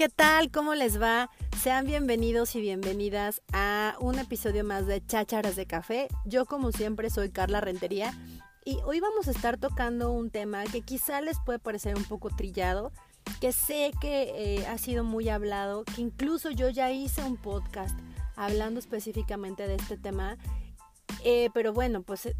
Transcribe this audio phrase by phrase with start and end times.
[0.00, 0.50] ¿qué tal?
[0.50, 1.28] ¿Cómo les va?
[1.62, 6.08] Sean bienvenidos y bienvenidas a un episodio más de Chácharas de Café.
[6.24, 8.14] Yo como siempre soy Carla Rentería
[8.64, 12.30] y hoy vamos a estar tocando un tema que quizá les puede parecer un poco
[12.30, 12.92] trillado,
[13.42, 17.94] que sé que eh, ha sido muy hablado, que incluso yo ya hice un podcast
[18.36, 20.38] hablando específicamente de este tema,
[21.24, 22.34] eh, pero bueno, pues eh,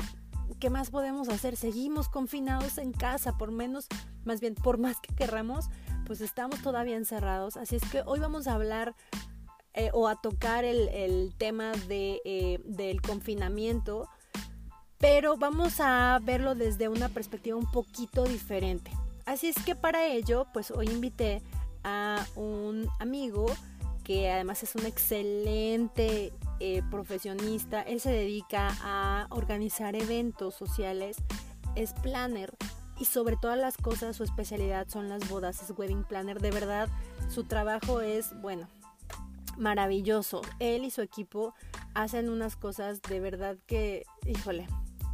[0.60, 1.56] ¿qué más podemos hacer?
[1.56, 3.86] Seguimos confinados en casa, por menos,
[4.24, 5.66] más bien, por más que querramos,
[6.10, 7.56] pues estamos todavía encerrados.
[7.56, 8.96] Así es que hoy vamos a hablar
[9.74, 14.08] eh, o a tocar el, tema de, eh, del confinamiento,
[14.98, 18.90] pero vamos a verlo desde una perspectiva un poquito diferente.
[19.24, 21.42] Así es que para ello, pues hoy invité
[21.84, 23.46] a un amigo
[24.02, 27.82] que además es un excelente eh, profesionista.
[27.82, 31.18] Él se dedica a organizar eventos sociales,
[31.76, 32.52] es planner
[33.00, 36.40] y sobre todas las cosas su especialidad son las bodas, es wedding planner.
[36.40, 36.88] De verdad,
[37.28, 38.68] su trabajo es, bueno,
[39.56, 40.42] maravilloso.
[40.58, 41.54] Él y su equipo
[41.94, 44.66] hacen unas cosas de verdad que, híjole,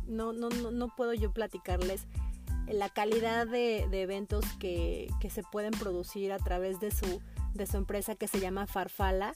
[0.06, 2.06] no, no, no, no puedo yo platicarles
[2.66, 7.20] la calidad de, eventos que, se pueden producir a través de su,
[7.54, 9.34] de su empresa que se llama Farfala.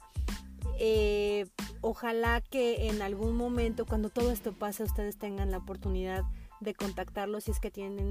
[0.78, 1.47] Eh,
[1.82, 6.25] ojalá que en algún momento, cuando todo esto pase, ustedes tengan la oportunidad
[6.60, 8.08] de contactarlos si es que tienen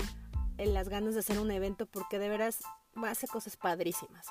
[0.65, 2.59] las ganas de hacer un evento porque de veras
[3.03, 4.25] hace cosas padrísimas.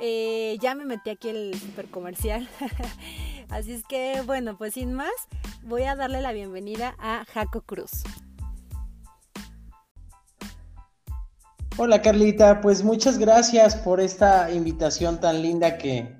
[0.00, 2.48] Eh, ya me metí aquí el super comercial.
[3.50, 5.12] Así es que, bueno, pues sin más,
[5.62, 8.02] voy a darle la bienvenida a Jaco Cruz.
[11.76, 16.14] Hola Carlita, pues muchas gracias por esta invitación tan linda que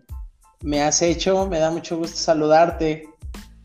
[0.62, 1.46] me has hecho.
[1.46, 3.08] Me da mucho gusto saludarte.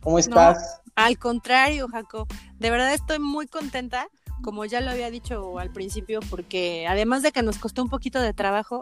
[0.01, 0.81] ¿Cómo estás?
[0.95, 2.27] al contrario, Jaco.
[2.57, 4.07] De verdad estoy muy contenta
[4.41, 8.19] como ya lo había dicho al principio, porque además de que nos costó un poquito
[8.19, 8.81] de trabajo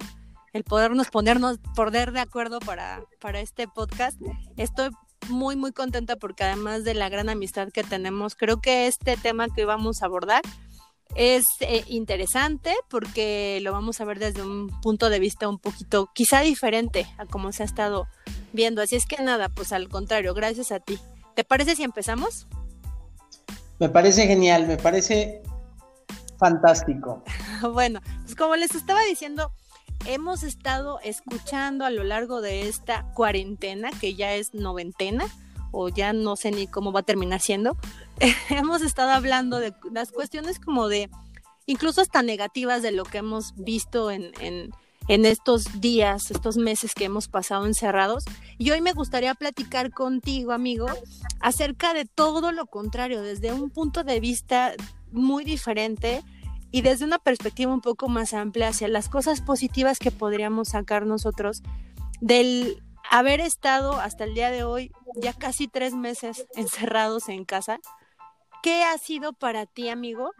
[0.54, 4.20] el podernos ponernos, poner de acuerdo para, para este podcast,
[4.55, 4.92] estoy
[5.30, 9.48] muy, muy contenta porque además de la gran amistad que tenemos, creo que este tema
[9.50, 10.44] que vamos a abordar
[11.16, 16.10] es eh, interesante porque lo vamos a ver desde un punto de vista un poquito
[16.14, 18.08] quizá diferente a como se ha estado
[18.52, 18.82] viendo.
[18.82, 21.00] Así es que nada, pues al contrario, gracias a ti.
[21.36, 22.48] ¿Te parece si empezamos?
[23.80, 25.42] Me parece genial, me parece
[26.43, 27.23] fantástico.
[27.71, 29.54] bueno, pues como les estaba diciendo,
[30.05, 35.26] hemos estado escuchando a lo largo de esta cuarentena, que ya es noventena,
[35.71, 37.77] o ya no sé ni cómo va a terminar siendo,
[38.49, 41.09] hemos estado hablando de las cuestiones como de,
[41.65, 44.71] incluso hasta negativas de lo que hemos visto en, en,
[45.08, 48.26] en estos días, estos meses que hemos pasado encerrados.
[48.58, 50.87] Y hoy me gustaría platicar contigo, amigo,
[51.39, 54.73] acerca de todo lo contrario, desde un punto de vista
[55.14, 56.21] muy diferente
[56.73, 61.06] y desde una perspectiva un poco más amplia hacia las cosas positivas que podríamos sacar
[61.06, 61.61] nosotros
[62.20, 67.80] del haber estado hasta el día de hoy ya casi tres meses encerrados en casa.
[68.64, 70.32] ¿Qué ha sido para ti, amigo,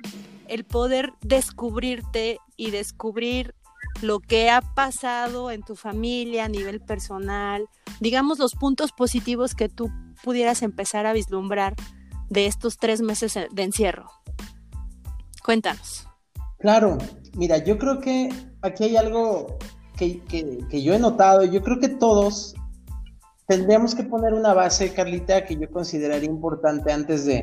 [0.48, 3.54] el poder descubrirte y descubrir
[4.02, 9.70] lo que ha pasado en tu familia a nivel personal, digamos los puntos positivos que
[9.70, 9.92] tú
[10.24, 11.76] pudieras empezar a vislumbrar
[12.30, 14.10] de estos tres meses de encierro.
[15.44, 16.08] Cuéntanos.
[16.64, 16.98] Claro,
[17.36, 18.30] mira, yo creo que
[18.62, 19.60] aquí hay algo
[19.96, 22.56] que, que yo he notado, yo creo que todos
[23.48, 27.42] tendríamos que poner una base, Carlita, que yo consideraría importante antes de,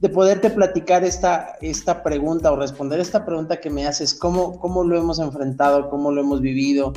[0.00, 4.82] de poderte platicar esta, esta pregunta o responder esta pregunta que me haces, ¿cómo, cómo
[4.82, 6.92] lo hemos enfrentado, cómo lo hemos vivido,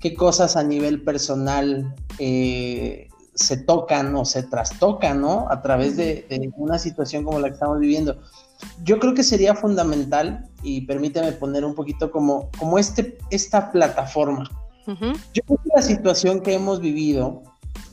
[0.00, 5.46] qué cosas a nivel personal eh, se tocan o se trastocan, ¿no?
[5.50, 8.20] A través de, una situación como la que estamos viviendo.
[8.84, 14.50] Yo creo que sería fundamental, y permíteme poner un poquito como, como este, esta plataforma.
[14.86, 17.42] Yo creo que la situación que hemos vivido,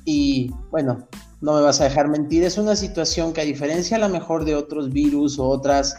[0.06, 1.08] y bueno,
[1.42, 4.46] no me vas a dejar mentir, es una situación que a diferencia a lo mejor
[4.46, 5.98] de otros virus o otras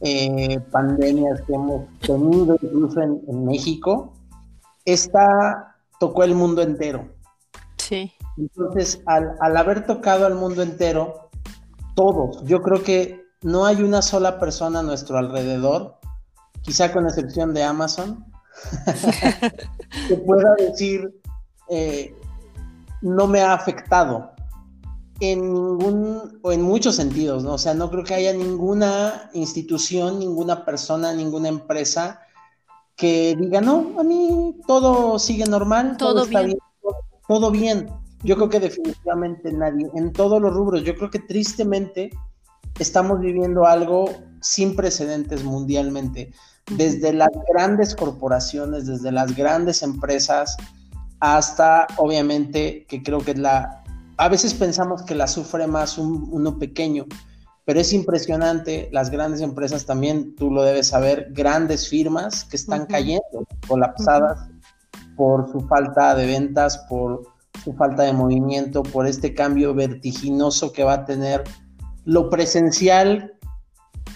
[0.00, 4.12] eh, pandemias que hemos tenido incluso en, México,
[4.84, 7.08] esta tocó el mundo entero.
[7.76, 8.12] Sí.
[8.36, 11.28] Entonces, al, al haber tocado al mundo entero,
[11.94, 15.96] todos, yo creo que no hay una sola persona a nuestro alrededor,
[16.62, 18.24] quizá con excepción de Amazon,
[20.08, 21.20] que pueda decir,
[21.68, 22.14] eh,
[23.00, 24.32] no me ha afectado
[25.20, 27.54] en ningún o en muchos sentidos, ¿no?
[27.54, 32.20] O sea, no creo que haya ninguna institución, ninguna persona, ninguna empresa
[32.96, 36.58] que diga, no, a mí todo sigue normal, todo, está bien,
[37.26, 37.88] todo, bien.
[38.22, 42.10] Yo creo que definitivamente nadie, en todos los rubros, yo creo que tristemente
[42.80, 44.10] estamos viviendo algo
[44.40, 46.32] sin precedentes mundialmente,
[46.76, 50.56] desde las grandes corporaciones, desde las grandes empresas,
[51.20, 53.84] hasta obviamente que creo que es la,
[54.16, 57.04] a veces pensamos que la sufre más uno pequeño,
[57.66, 62.86] pero es impresionante, las grandes empresas también, tú lo debes saber, grandes firmas que están
[62.86, 64.48] cayendo, colapsadas
[65.16, 67.22] por su falta de ventas, por
[67.62, 71.44] su falta de movimiento, por este cambio vertiginoso que va a tener
[72.04, 73.34] lo presencial,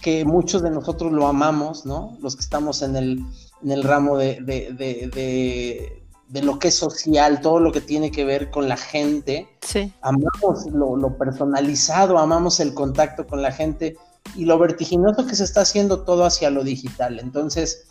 [0.02, 2.16] que muchos de nosotros lo amamos, ¿no?
[2.20, 3.24] Los que estamos en el,
[3.62, 6.02] en el ramo de, de,
[6.42, 9.48] lo que es social, todo lo que tiene que ver con la gente.
[9.62, 9.92] Sí.
[10.02, 13.96] Amamos lo, personalizado, amamos el contacto con la gente
[14.34, 17.20] y lo vertiginoso que se está haciendo todo hacia lo digital.
[17.20, 17.86] Entonces,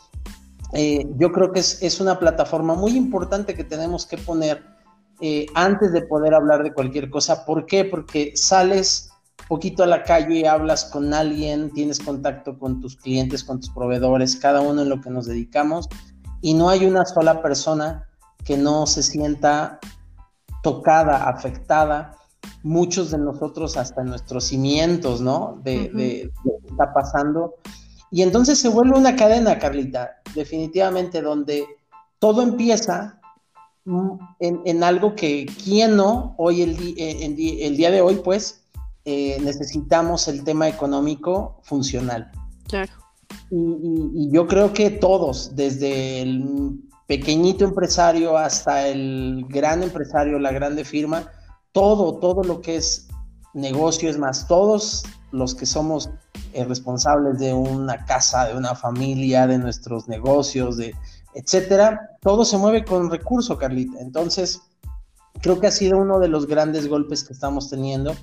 [0.73, 4.63] eh, yo creo que es, es, una plataforma muy importante que tenemos que poner
[5.21, 7.45] eh, antes de poder hablar de cualquier cosa.
[7.45, 7.85] ¿Por qué?
[7.85, 9.12] Porque sales
[9.53, 13.69] poquito a la calle y hablas con alguien, tienes contacto con tus clientes, con tus
[13.69, 15.87] proveedores, cada uno en lo que nos dedicamos,
[16.41, 18.09] y no hay una sola persona
[18.43, 19.79] que no se sienta
[20.63, 22.17] tocada, afectada,
[22.63, 25.61] muchos de nosotros hasta en nuestros cimientos, ¿no?
[25.63, 27.53] De, de, lo que está pasando.
[28.09, 31.67] Y entonces se vuelve una cadena, Carlita, definitivamente, donde
[32.17, 33.21] todo empieza
[34.39, 36.33] en, algo que, ¿quién no?
[36.39, 37.23] Hoy, el, eh,
[37.61, 38.62] el, día de hoy, pues,
[39.05, 42.31] eh, necesitamos el tema económico funcional.
[42.67, 42.91] Claro.
[43.49, 50.85] Y, yo creo que todos, desde el pequeñito empresario hasta el gran empresario, la grande
[50.85, 51.29] firma,
[51.71, 53.07] todo, todo lo que es
[53.53, 56.09] negocio, es más, todos los que somos
[56.53, 60.95] eh, responsables de una casa, de una familia, de nuestros negocios, de
[61.35, 63.99] etcétera, todo se mueve con recurso, Carlita.
[63.99, 64.61] Entonces,
[65.41, 68.15] creo que ha sido uno de los grandes golpes que estamos teniendo.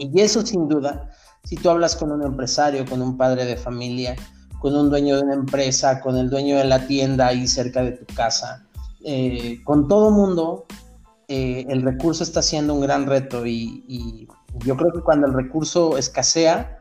[0.00, 1.10] Y eso sin duda,
[1.44, 4.16] si tú hablas con un empresario, con un padre de familia,
[4.58, 7.92] con un dueño de una empresa, con el dueño de la tienda ahí cerca de
[7.92, 8.66] tu casa,
[9.04, 10.64] eh, con todo mundo,
[11.28, 14.26] eh, el recurso está siendo un gran reto y,
[14.64, 16.78] yo creo que cuando el recurso escasea,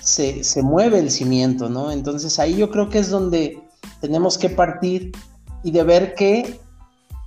[0.00, 1.90] se, se, mueve el cimiento, ¿no?
[1.90, 3.62] Entonces ahí yo creo que es donde
[4.00, 5.12] tenemos que partir
[5.62, 6.60] y de ver que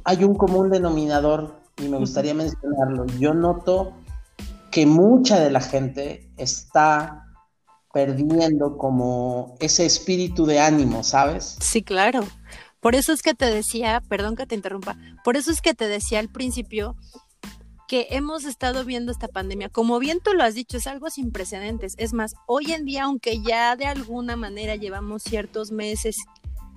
[0.04, 3.06] hay un común denominador y me gustaría mencionarlo.
[3.19, 3.94] Yo noto
[4.73, 7.27] que mucha de la gente está
[7.93, 11.57] perdiendo como ese espíritu de ánimo, ¿sabes?
[11.61, 12.27] Sí, claro.
[12.79, 15.87] Por eso es que te decía, perdón que te interrumpa, por eso es que te
[15.87, 16.95] decía al principio
[17.87, 21.31] que hemos estado viendo esta pandemia, como bien tú lo has dicho, es algo sin
[21.31, 21.93] precedentes.
[21.99, 26.17] Es más, hoy en día, aunque ya de alguna manera llevamos ciertos meses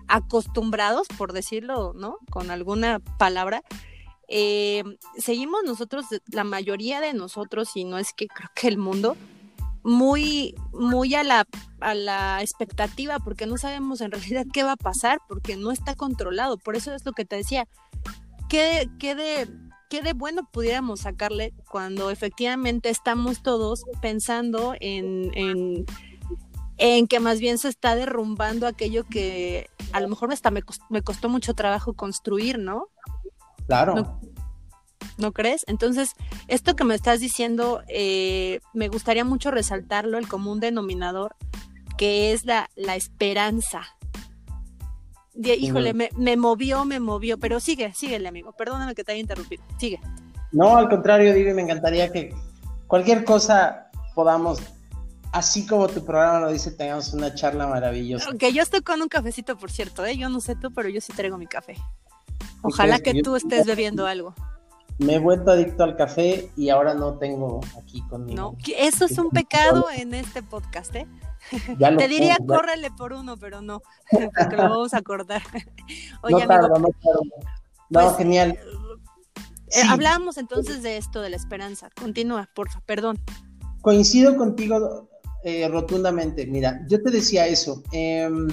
[0.06, 2.18] acostumbrados, por decirlo, ¿no?
[2.30, 3.62] Con alguna palabra,
[4.28, 4.82] eh,
[5.18, 9.16] seguimos nosotros, la mayoría de nosotros, y no es que creo que el mundo,
[9.82, 11.46] muy, muy a la,
[11.80, 15.94] a la expectativa, porque no sabemos en realidad qué va a pasar, porque no está
[15.94, 16.58] controlado.
[16.58, 17.68] Por eso es lo que te decía,
[18.48, 19.48] ¿qué, qué de,
[19.88, 25.86] qué de bueno pudiéramos sacarle cuando efectivamente estamos todos pensando en, en
[26.78, 31.02] en que más bien se está derrumbando aquello que a lo mejor hasta me, me
[31.02, 32.88] costó mucho trabajo construir, ¿no?
[33.66, 34.20] Claro.
[35.18, 35.64] ¿No, crees?
[35.66, 36.12] Entonces,
[36.46, 41.36] esto que me estás diciendo, eh, me gustaría mucho resaltarlo, el común denominador,
[41.96, 43.82] que es la, la esperanza.
[45.34, 48.52] híjole, me, me, movió, me movió, pero sigue, síguele, amigo.
[48.52, 49.64] Perdóname que te haya interrumpido.
[49.78, 50.00] Sigue.
[50.52, 52.34] No, al contrario, digo, me encantaría que
[52.86, 54.60] cualquier cosa podamos
[55.36, 58.26] así como tu programa lo dice, tengamos una charla maravillosa.
[58.28, 60.16] Aunque yo estoy con un cafecito, por cierto, ¿eh?
[60.16, 61.76] yo no sé tú, pero yo sí traigo mi café.
[62.62, 64.34] Ojalá que tú estés bebiendo algo.
[64.98, 68.36] Me he vuelto adicto al café y ahora no tengo aquí conmigo.
[68.36, 71.06] No, eso es un pecado en este podcast, ¿eh?
[71.98, 75.42] Te diría córrele por uno, pero no, porque lo vamos a acordar.
[76.22, 77.20] Oye, no tardo, no tardo.
[77.90, 78.58] No, pues, genial.
[79.68, 81.90] Eh, hablábamos entonces de esto, de la esperanza.
[81.94, 83.18] Continúa, porfa, perdón.
[83.82, 85.08] Coincido contigo
[85.44, 86.46] eh, rotundamente.
[86.46, 87.82] Mira, yo te decía eso.
[87.92, 88.48] Em,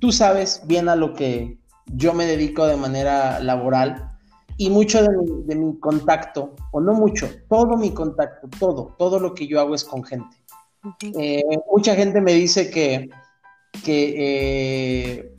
[0.00, 4.12] tú sabes bien a lo que yo me dedico de manera laboral
[4.56, 9.46] y mucho de mi, contacto, o no mucho, todo mi contacto, todo, todo lo que
[9.46, 10.36] yo hago es con gente.
[11.18, 13.10] Eh, mucha gente me dice que,
[13.84, 15.34] que eh,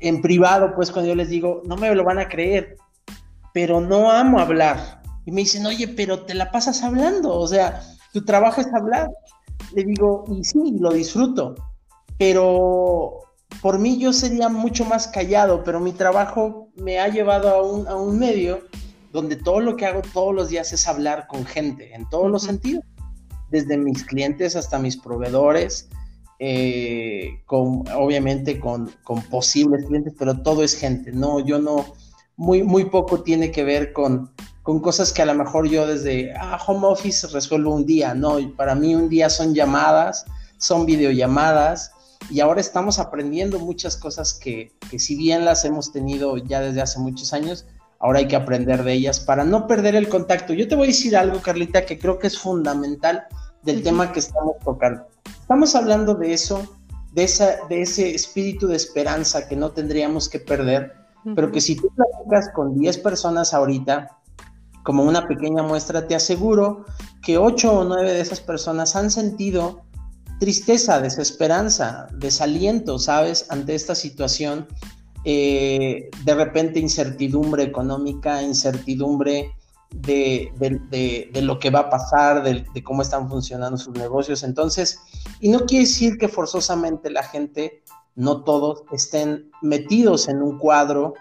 [0.00, 2.76] en privado, pues cuando yo les digo, no me lo van a creer,
[3.54, 5.02] pero no amo hablar.
[5.24, 7.80] Y me dicen, oye, pero te la pasas hablando, o sea,
[8.12, 9.08] tu trabajo es hablar
[9.74, 11.54] le digo, y sí, lo disfruto,
[12.18, 13.20] pero
[13.62, 17.88] por mí yo sería mucho más callado, pero mi trabajo me ha llevado a un,
[17.88, 18.62] a un medio
[19.12, 22.42] donde todo lo que hago todos los días es hablar con gente, en todos los
[22.42, 22.84] sentidos,
[23.50, 25.88] desde mis clientes hasta mis proveedores,
[26.38, 31.94] eh, con, obviamente con, con, posibles clientes, pero todo es gente, no, yo no,
[32.36, 34.30] muy, muy poco tiene que ver con,
[34.62, 38.36] con cosas que a lo mejor yo desde ah, home office resuelvo un día, no,
[38.56, 40.26] para mí un día son llamadas,
[40.58, 41.92] son videollamadas,
[42.30, 46.82] y ahora estamos aprendiendo muchas cosas que, que si bien las hemos tenido ya desde
[46.82, 47.66] hace muchos años,
[47.98, 50.52] ahora hay que aprender de ellas para no perder el contacto.
[50.52, 53.24] Yo te voy a decir algo, Carlita, que creo que es fundamental
[53.62, 55.06] del tema que estamos tocando.
[55.40, 56.76] Estamos hablando de eso,
[57.12, 60.94] de, esa, de ese espíritu de esperanza que no tendríamos que perder,
[61.34, 64.18] pero que si tú platicas con 10 personas ahorita,
[64.84, 66.84] como una pequeña muestra, te aseguro
[67.22, 69.82] que 8 o 9 de esas personas han sentido
[70.38, 74.66] tristeza, desesperanza, desaliento, ¿sabes?, ante esta situación
[75.24, 79.52] eh, de repente incertidumbre económica, incertidumbre
[79.90, 84.42] de, lo que va a pasar, de, cómo están funcionando sus negocios.
[84.42, 85.00] Entonces,
[85.40, 87.82] y no quiere decir que forzosamente la gente,
[88.14, 91.14] no todos, estén metidos en un cuadro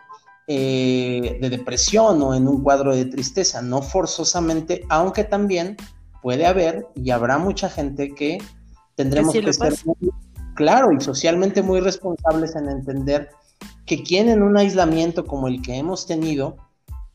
[0.47, 5.75] eh, de depresión o en un cuadro de tristeza, no forzosamente, aunque también
[6.21, 8.37] puede haber y habrá mucha gente que
[8.97, 9.75] tendremos que ser
[10.55, 13.29] claro y socialmente muy responsables en entender
[13.85, 16.57] que quien en un aislamiento como el que hemos tenido,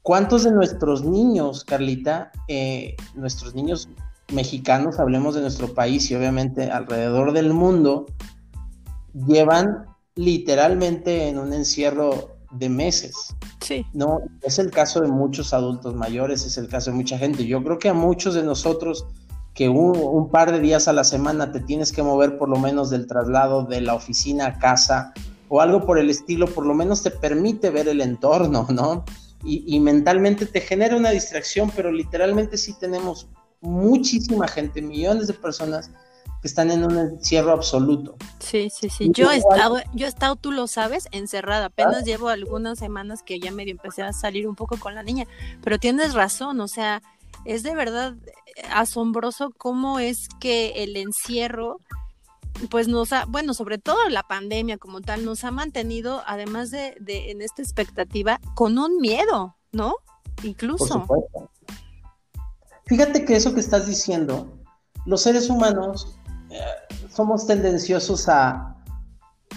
[0.01, 3.89] ¿cuántos de nuestros niños, Carlita, eh, nuestros niños
[4.33, 8.07] mexicanos, hablemos de nuestro país y obviamente alrededor del mundo,
[9.27, 13.35] llevan literalmente en un encierro de meses?
[13.61, 13.85] Sí.
[13.93, 17.45] No, es el caso de muchos adultos mayores, es el caso de mucha gente.
[17.45, 19.05] Yo creo que a muchos de nosotros
[19.55, 22.57] que un, un, par de días a la semana te tienes que mover por lo
[22.57, 25.13] menos del traslado de la oficina a casa
[25.55, 29.05] o algo por el estilo, por lo menos te permite ver el entorno, ¿no?
[29.45, 33.29] Y, mentalmente te genera una distracción, pero literalmente sí tenemos
[33.61, 35.91] muchísima gente, millones de personas
[36.41, 38.17] que están en un encierro absoluto.
[38.39, 39.11] Sí, sí, sí.
[39.13, 41.67] Yo he estado, yo he estado, tú lo sabes, encerrada.
[41.67, 45.27] Apenas llevo algunas semanas que ya medio empecé a salir un poco con la niña,
[45.63, 47.03] pero tienes razón, o sea,
[47.45, 48.15] es de verdad
[48.71, 51.79] asombroso cómo es que el encierro
[52.71, 56.95] pues nos ha, bueno, sobre todo la pandemia como tal, nos ha mantenido, además de,
[57.07, 59.95] en esta expectativa, con un miedo, ¿no?
[60.43, 61.07] Incluso.
[62.87, 64.53] Fíjate que eso que estás diciendo,
[65.07, 66.19] los seres humanos
[66.51, 66.59] eh,
[67.11, 68.77] somos tendenciosos a,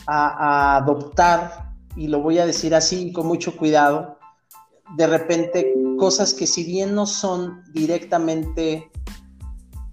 [0.07, 4.17] a, adoptar, y lo voy a decir así con mucho cuidado,
[4.95, 8.91] de repente cosas que si bien no son directamente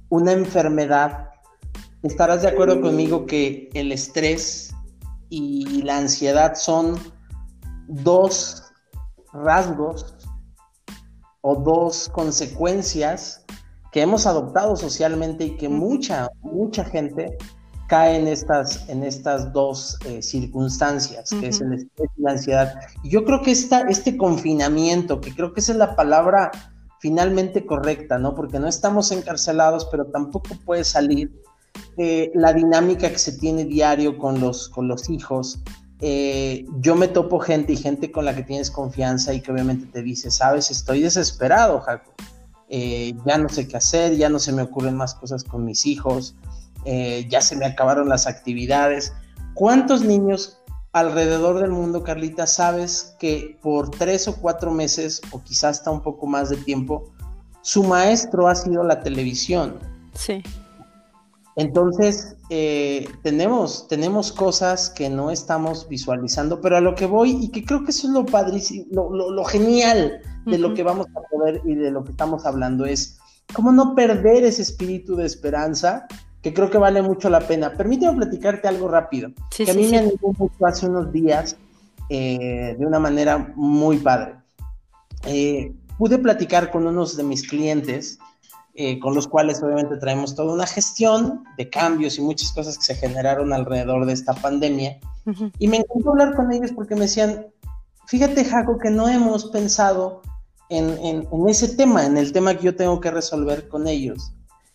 [0.09, 1.31] una enfermedad,
[2.03, 4.75] estarás de acuerdo conmigo que el estrés
[5.29, 6.99] y la ansiedad son
[7.89, 8.63] dos
[9.33, 10.15] rasgos
[11.41, 13.45] o dos consecuencias
[13.91, 17.37] que hemos adoptado socialmente y que mucha, mucha gente
[17.89, 22.75] cae en estas, en estas dos eh, circunstancias, que es el estrés y la ansiedad.
[23.03, 26.51] Y yo creo que esta, este confinamiento, que creo que esa es la palabra
[27.01, 28.35] finalmente correcta, ¿no?
[28.35, 31.33] Porque no estamos encarcelados, pero tampoco puede salir
[31.99, 35.61] eh, la dinámica que se tiene diario con los, con los hijos.
[36.01, 39.87] Eh, yo me topo gente y gente con la que tienes confianza y que obviamente
[39.87, 42.13] te dice, sabes, estoy desesperado, Jaco.
[42.69, 45.85] Eh, ya no sé qué hacer, ya no se me ocurren más cosas con mis
[45.85, 46.35] hijos,
[46.85, 49.13] ya se me acabaron las actividades.
[49.55, 50.63] ¿Cuántos niños
[50.93, 56.03] alrededor del mundo, Carlita, sabes que por tres o cuatro meses o quizás hasta un
[56.03, 57.13] poco más de tiempo,
[57.63, 59.79] su maestro ha sido la televisión?
[60.15, 60.43] Sí.
[61.57, 67.51] Entonces, eh, tenemos, tenemos cosas que no estamos visualizando, pero a lo que voy, y
[67.51, 71.61] que creo que eso es lo padrísimo, lo, genial de lo que vamos a poder
[71.65, 73.19] y de lo que estamos hablando, es
[73.53, 76.07] cómo no perder ese espíritu de esperanza,
[76.43, 77.73] que creo que vale mucho la pena.
[77.75, 81.57] Permíteme platicarte algo rápido, que a mí me animó mucho hace unos días
[82.09, 84.35] eh, de una manera muy padre.
[85.25, 88.19] Eh, pude platicar con unos de mis clientes,
[88.75, 92.85] eh, con los cuales obviamente traemos toda una gestión de cambios y muchas cosas que
[92.85, 94.99] se generaron alrededor de esta pandemia.
[95.61, 97.47] Y me encantó hablar con ellos porque me decían,
[98.07, 100.23] fíjate Jaco que no hemos pensado
[100.69, 100.99] en,
[101.31, 104.33] en, ese tema, en el tema que yo tengo que resolver con ellos.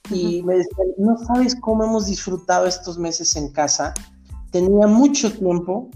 [0.09, 3.93] Y me decían, no sabes cómo hemos disfrutado estos meses en casa.
[4.51, 5.89] Tenía mucho tiempo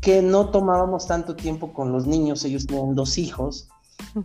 [0.00, 3.68] que no tomábamos tanto tiempo con los niños, ellos tienen dos hijos.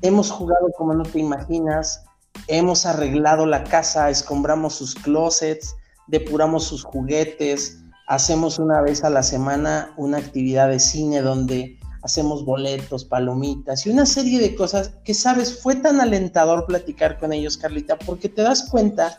[0.02, 2.04] Hemos jugado como no te imaginas,
[2.48, 5.76] hemos arreglado la casa, escombramos sus closets,
[6.08, 12.44] depuramos sus juguetes, hacemos una vez a la semana una actividad de cine donde hacemos
[12.44, 17.58] boletos, palomitas y una serie de cosas que, sabes, fue tan alentador platicar con ellos,
[17.58, 19.18] Carlita, porque te das cuenta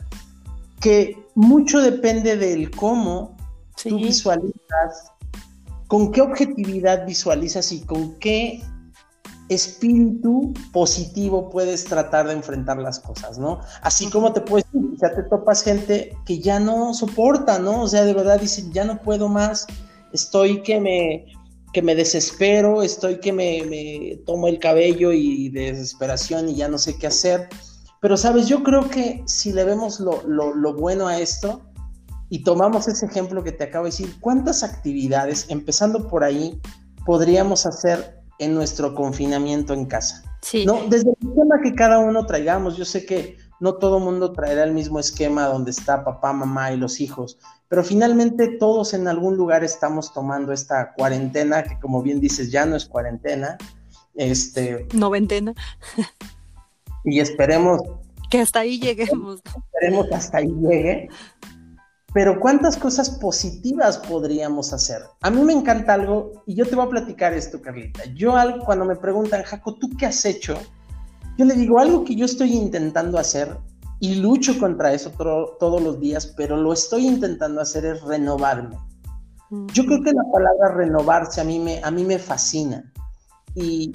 [0.80, 3.36] que mucho depende del cómo
[3.82, 5.12] tú visualizas,
[5.88, 8.62] con qué objetividad visualizas y con qué
[9.48, 13.60] espíritu positivo puedes tratar de enfrentar las cosas, ¿no?
[13.80, 14.66] Así como te puedes,
[15.00, 17.82] ya te topas gente que ya no soporta, ¿no?
[17.82, 19.66] O sea, de verdad dicen, ya no puedo más,
[20.12, 21.26] estoy que me,
[21.74, 26.78] que me desespero, estoy que me, tomo el cabello y de desesperación y ya no
[26.78, 27.50] sé qué hacer.
[28.00, 31.60] Pero, sabes, yo creo que si le vemos lo, lo bueno a esto
[32.30, 36.58] y tomamos ese ejemplo que te acabo de decir, ¿cuántas actividades, empezando por ahí,
[37.04, 40.22] podríamos hacer en nuestro confinamiento en casa.
[40.42, 40.66] Sí.
[40.66, 40.80] ¿no?
[40.88, 44.72] Desde el esquema que cada uno traigamos, yo sé que no todo mundo traerá el
[44.72, 49.64] mismo esquema donde está papá, mamá y los hijos, pero finalmente todos en algún lugar
[49.64, 53.58] estamos tomando esta cuarentena, que como bien dices, ya no es cuarentena.
[54.14, 55.54] Este, Noventena.
[57.04, 57.80] Y esperemos.
[58.30, 59.42] Que hasta ahí lleguemos.
[59.44, 61.08] Esperemos que hasta ahí llegue.
[62.14, 65.02] Pero ¿cuántas cosas positivas podríamos hacer?
[65.20, 68.04] A mí me encanta algo, y yo te voy a platicar esto, Carlita.
[68.14, 68.34] Yo
[68.64, 70.56] cuando me preguntan, Jaco, ¿tú qué has hecho?
[71.36, 73.56] Yo le digo, algo que yo estoy intentando hacer,
[74.00, 78.76] y lucho contra eso todos los días, pero lo estoy intentando hacer es renovarme.
[79.72, 82.92] Yo creo que la palabra renovarse a mí me, a mí me fascina.
[83.54, 83.92] Y,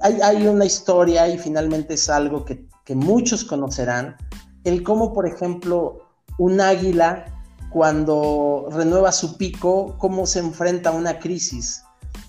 [0.00, 4.16] hay, hay, una historia, y finalmente es algo que, que muchos conocerán,
[4.64, 6.00] el cómo, por ejemplo,
[6.38, 7.26] un águila
[7.70, 11.84] cuando renueva su pico, cómo se enfrenta a una crisis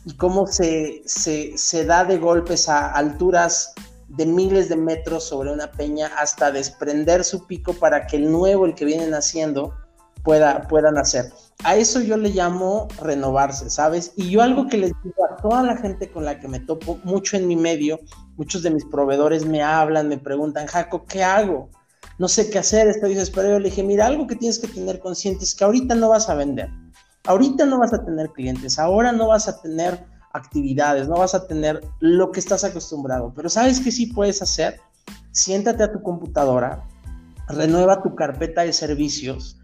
[0.05, 3.73] y cómo se, se, da de golpes a alturas
[4.07, 8.65] de miles de metros sobre una peña hasta desprender su pico para que el nuevo,
[8.65, 9.73] el que viene naciendo,
[10.23, 11.31] pueda, pueda nacer.
[11.63, 14.13] A eso yo le llamo renovarse, ¿sabes?
[14.15, 16.99] Y yo algo que les digo a toda la gente con la que me topo
[17.03, 17.99] mucho en mi medio,
[18.35, 21.69] muchos de mis proveedores me hablan, me preguntan, Jaco, ¿qué hago?
[22.17, 23.59] no sé qué hacer, estoy desesperado.
[23.59, 26.35] Le dije, mira, algo que tienes que tener consciente es que ahorita no vas a
[26.35, 26.69] vender,
[27.25, 30.05] ahorita no vas a tener clientes, ahora no vas a tener
[30.35, 34.79] actividades, no vas a tener lo que estás acostumbrado, pero ¿sabes qué sí puedes hacer?
[35.31, 36.83] Siéntate a tu computadora,
[37.47, 39.57] renueva tu carpeta de servicios,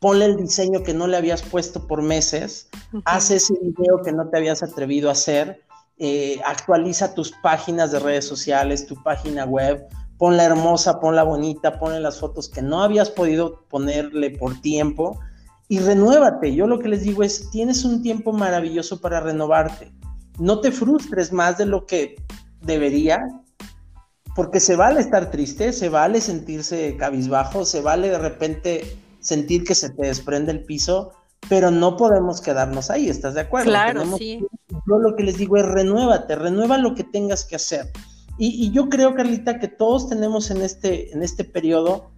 [0.00, 2.68] ponle el diseño que no le habías puesto por meses,
[3.04, 5.62] haz ese video que no te habías atrevido a hacer,
[5.98, 12.00] eh, actualiza tus páginas de redes sociales, tu página web, ponla hermosa, ponla bonita, ponle
[12.00, 15.18] las fotos que no habías podido ponerle por tiempo
[15.68, 16.54] y renuévate.
[16.54, 19.92] Yo lo que les digo es, tienes un tiempo maravilloso para renovarte.
[20.38, 22.16] No te frustres más de lo que
[22.62, 23.20] debería,
[24.34, 29.74] porque se vale estar triste, se vale sentirse cabizbajo, se vale de repente sentir que
[29.74, 31.12] se te desprende el piso,
[31.48, 33.70] pero no podemos quedarnos ahí, ¿estás de acuerdo?
[33.70, 34.44] Claro, sí.
[34.68, 37.90] Yo lo que les digo es renuévate, renueva lo que tengas que hacer.
[38.40, 42.12] Y, yo creo, Carlita, que todos tenemos en este, en este periodo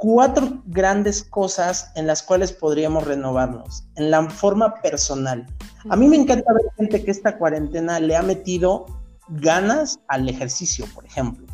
[0.00, 5.46] cuatro grandes cosas en las cuales podríamos renovarnos, en la forma personal.
[5.90, 8.86] A mí me encanta ver gente que esta cuarentena le ha metido
[9.28, 11.46] ganas al ejercicio, por ejemplo,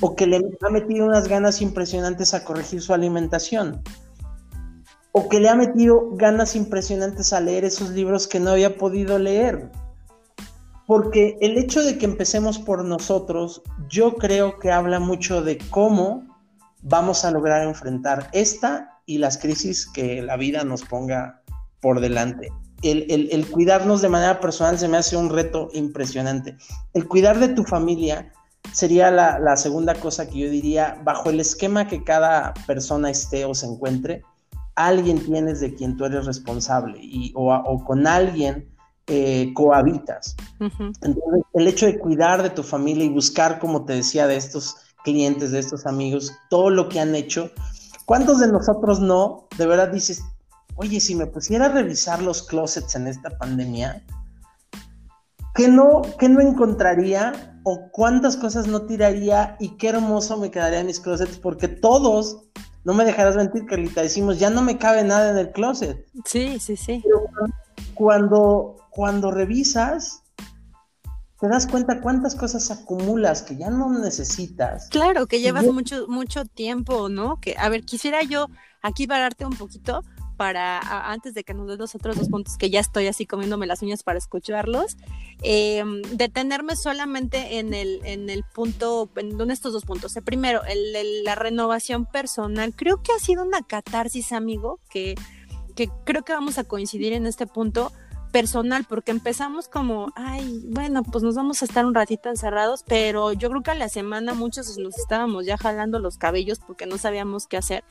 [0.00, 3.82] o que le ha metido unas ganas impresionantes a corregir su alimentación,
[5.10, 9.18] o que le ha metido ganas impresionantes a leer esos libros que no había podido
[9.18, 9.72] leer.
[10.86, 16.31] Porque el hecho de que empecemos por nosotros, yo creo que habla mucho de cómo
[16.82, 21.42] vamos a lograr enfrentar esta y las crisis que la vida nos ponga
[21.80, 22.52] por delante.
[22.82, 26.56] El, cuidarnos de manera personal se me hace un reto impresionante.
[26.94, 28.32] El cuidar de tu familia
[28.72, 33.54] sería la, segunda cosa que yo diría, bajo el esquema que cada persona esté o
[33.54, 34.22] se encuentre,
[34.74, 38.72] alguien tienes de quien tú eres responsable y, o, o con alguien
[39.08, 40.36] eh, cohabitas.
[40.60, 44.76] Entonces, el hecho de cuidar de tu familia y buscar, como te decía, de estos
[45.04, 47.50] clientes, de estos amigos, todo lo que han hecho,
[48.06, 49.48] ¿cuántos de nosotros no?
[49.56, 50.22] De verdad dices,
[50.76, 54.04] oye, si me pusiera a revisar los closets en esta pandemia,
[55.54, 60.80] ¿qué no, qué no encontraría o cuántas cosas no tiraría y qué hermoso me quedaría
[60.80, 61.38] en mis closets?
[61.38, 62.44] Porque todos,
[62.84, 66.06] no me dejarás mentir, Carlita, decimos, ya no me cabe nada en el closet.
[66.24, 67.02] Sí, sí, sí.
[67.94, 70.21] cuando cuando revisas,
[71.42, 74.88] te das cuenta cuántas cosas acumulas que ya no necesitas.
[74.90, 77.40] Claro, que llevas mucho, mucho tiempo, ¿no?
[77.40, 78.46] Que, a ver, quisiera yo
[78.80, 80.04] aquí pararte un poquito
[80.36, 80.78] para,
[81.10, 83.82] antes de que nos des los otros dos puntos, que ya estoy así comiéndome las
[83.82, 84.96] uñas para escucharlos,
[85.42, 90.16] em, detenerme solamente en el, en el punto, en, estos dos puntos.
[90.16, 92.72] El primero, el, la renovación personal.
[92.76, 95.16] Creo que ha sido una catarsis, amigo, que,
[95.74, 97.90] que creo que vamos a coincidir en este punto
[98.32, 103.32] personal, porque empezamos como, ay, bueno, pues nos vamos a estar un ratito encerrados, pero
[103.32, 106.98] yo creo que a la semana muchos nos estábamos ya jalando los cabellos porque no
[106.98, 107.84] sabíamos qué hacer.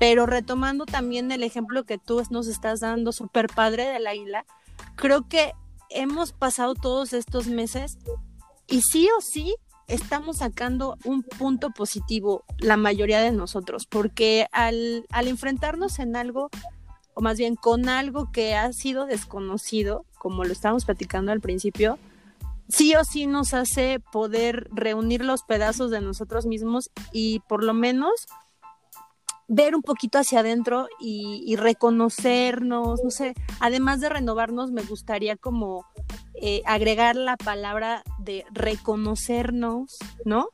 [0.00, 4.46] Pero retomando también el ejemplo que tú nos estás dando, súper padre del águila,
[4.96, 5.52] creo que
[5.90, 7.98] hemos pasado todos estos meses
[8.66, 9.54] y sí o sí
[9.86, 16.50] estamos sacando un punto positivo la mayoría de nosotros, porque al, al enfrentarnos en algo,
[17.18, 21.98] o más bien con algo que ha sido desconocido, como lo estábamos platicando al principio,
[22.68, 27.74] sí o sí nos hace poder reunir los pedazos de nosotros mismos y por lo
[27.74, 28.28] menos
[29.48, 35.86] ver un poquito hacia adentro y, reconocernos, no sé, además de renovarnos, me gustaría como
[36.40, 40.50] eh, agregar la palabra de reconocernos, ¿no?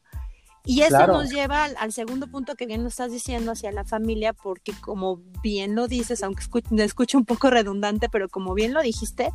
[0.66, 4.32] Y eso nos lleva al, segundo punto que bien lo estás diciendo hacia la familia,
[4.32, 8.80] porque como bien lo dices, aunque me escucho un poco redundante, pero como bien lo
[8.80, 9.30] dijiste,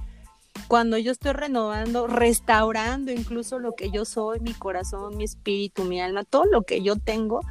[0.67, 6.01] cuando yo estoy renovando, restaurando incluso lo que yo soy, mi corazón, mi espíritu, mi
[6.01, 7.41] alma, todo lo que yo tengo,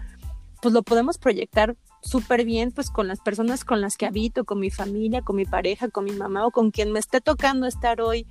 [0.61, 4.59] pues lo podemos proyectar súper bien pues con las personas con las que habito, con
[4.59, 8.01] mi familia, con mi pareja, con mi mamá o con quien me esté tocando estar
[8.01, 8.27] hoy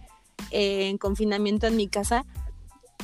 [0.52, 2.26] eh, en confinamiento en mi casa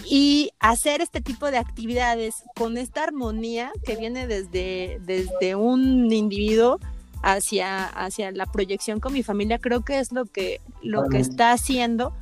[0.06, 6.80] y hacer este tipo de actividades con esta armonía que viene desde, desde un individuo
[7.22, 11.52] hacia, hacia la proyección con mi familia, creo que es lo que, lo que está
[11.52, 12.14] haciendo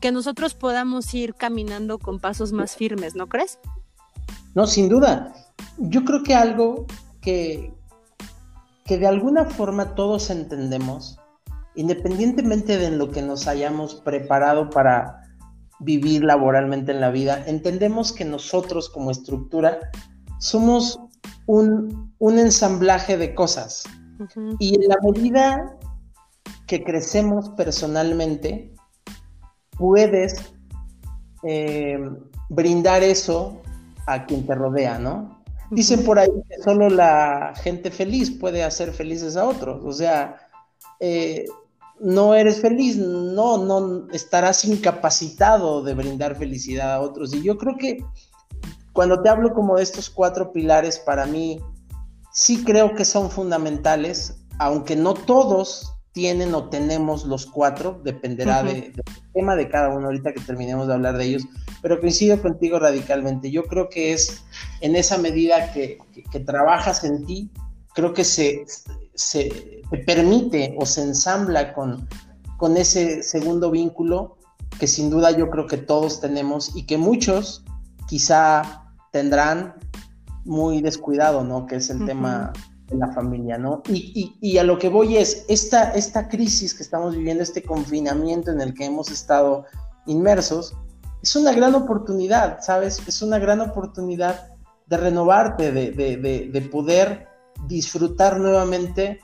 [0.00, 3.58] que nosotros podamos ir caminando con pasos más firmes, ¿no crees?
[4.54, 5.32] No, sin duda.
[5.78, 6.86] Yo creo que algo
[7.20, 7.72] que,
[8.84, 11.18] que de alguna forma todos entendemos,
[11.74, 15.29] independientemente de lo que nos hayamos preparado para
[15.80, 19.78] vivir laboralmente en la vida, entendemos que nosotros como estructura
[20.38, 21.00] somos
[21.46, 23.84] un, ensamblaje de cosas.
[24.58, 25.76] Y en la medida
[26.66, 28.74] que crecemos personalmente,
[29.78, 30.52] puedes
[31.42, 31.98] eh,
[32.50, 33.60] brindar eso
[34.06, 35.40] a quien te rodea, ¿no?
[35.70, 39.82] Dicen por ahí que solo la gente feliz puede hacer felices a otros.
[39.84, 40.36] O sea,
[40.98, 41.44] eh,
[42.00, 47.34] no eres feliz, no, no estarás incapacitado de brindar felicidad a otros.
[47.34, 48.04] Y yo creo que
[48.92, 51.60] cuando te hablo como de estos cuatro pilares, para mí
[52.32, 58.92] sí creo que son fundamentales, aunque no todos tienen o tenemos los cuatro, dependerá del
[59.32, 61.44] tema de cada uno ahorita que terminemos de hablar de ellos,
[61.82, 63.50] pero coincido contigo radicalmente.
[63.50, 64.42] Yo creo que es
[64.80, 65.98] en esa medida que,
[66.44, 67.50] trabajas en ti,
[67.94, 68.64] creo que se,
[69.20, 72.08] se permite o se ensambla con,
[72.56, 74.38] con ese segundo vínculo
[74.78, 77.64] que sin duda yo creo que todos tenemos y que muchos
[78.08, 79.74] quizá tendrán
[80.44, 81.66] muy descuidado, ¿no?
[81.66, 82.52] Que es el tema
[82.86, 83.82] de la familia, ¿no?
[83.88, 88.62] Y, a lo que voy es, esta, esta crisis que estamos viviendo, este confinamiento en
[88.62, 89.66] el que hemos estado
[90.06, 90.74] inmersos,
[91.22, 93.06] es una gran oportunidad, ¿sabes?
[93.06, 94.48] Es una gran oportunidad
[94.86, 97.29] de renovarte, de, de, poder
[97.66, 99.20] disfrutar nuevamente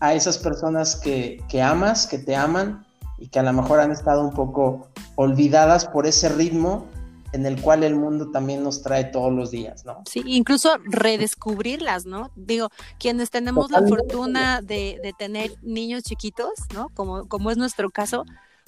[0.00, 2.86] a esas personas que, que, amas, que te aman
[3.18, 6.86] y que a lo mejor han estado un poco olvidadas por ese ritmo
[7.34, 10.02] en el cual el mundo también nos trae todos los días, ¿no?
[10.08, 12.30] Sí, incluso redescubrirlas, ¿no?
[12.36, 12.68] Digo,
[13.00, 16.90] quienes tenemos la fortuna de, de, tener niños chiquitos, ¿no?
[16.90, 18.24] Como, como es nuestro caso,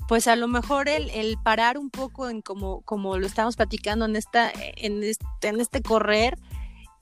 [0.09, 4.05] pues a lo mejor el, el parar un poco en como, como lo estamos platicando
[4.05, 6.37] en esta, en este, en este correr,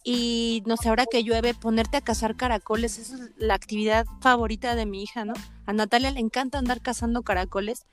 [0.05, 4.75] y no sé, ahora que llueve, ponerte a cazar caracoles, esa es la actividad favorita
[4.75, 5.33] de mi hija, ¿no?
[5.67, 7.87] A Natalia le encanta andar cazando caracoles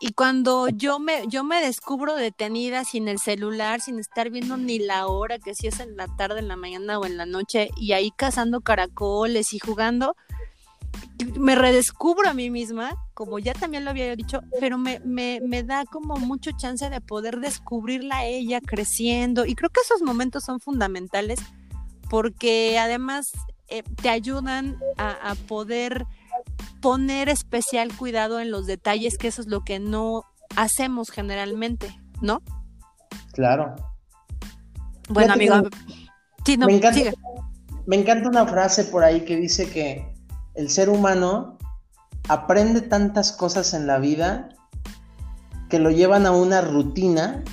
[0.00, 4.78] y cuando yo me, yo me descubro detenida sin el celular, sin estar viendo ni
[4.78, 7.70] la hora, que si es en la tarde, en la mañana o en la noche,
[7.76, 10.14] y ahí cazando caracoles y jugando,
[11.36, 15.64] me redescubro a mí misma, como ya también lo había dicho, pero me, me, me
[15.64, 19.44] da como mucho chance de poder descubrirla a ella creciendo.
[19.44, 21.40] Y creo que esos momentos son fundamentales
[22.08, 23.32] porque además
[23.66, 26.06] eh, te ayudan a, a poder
[26.80, 30.22] poner especial cuidado en los detalles, que eso es lo que no
[30.54, 32.40] hacemos generalmente, ¿no?
[33.32, 33.74] Claro.
[35.08, 35.56] Bueno, amigo,
[37.84, 40.14] me, encanta, una frase por ahí que dice que
[40.54, 41.57] el ser humano
[42.28, 44.48] aprende tantas cosas en la vida
[45.68, 47.44] que lo llevan a una rutina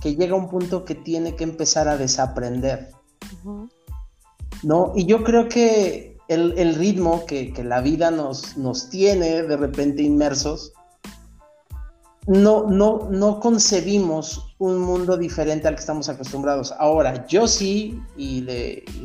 [0.00, 2.90] que llega a un punto que tiene que empezar a desaprender.
[4.62, 4.92] ¿No?
[4.96, 10.72] Y yo creo que el, ritmo que, la vida nos, nos tiene de repente inmersos,
[12.26, 16.72] no, no, no concebimos un mundo diferente al que estamos acostumbrados.
[16.78, 18.46] Ahora, yo sí, y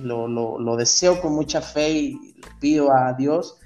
[0.04, 3.58] lo, deseo con mucha fe y le pido a Dios,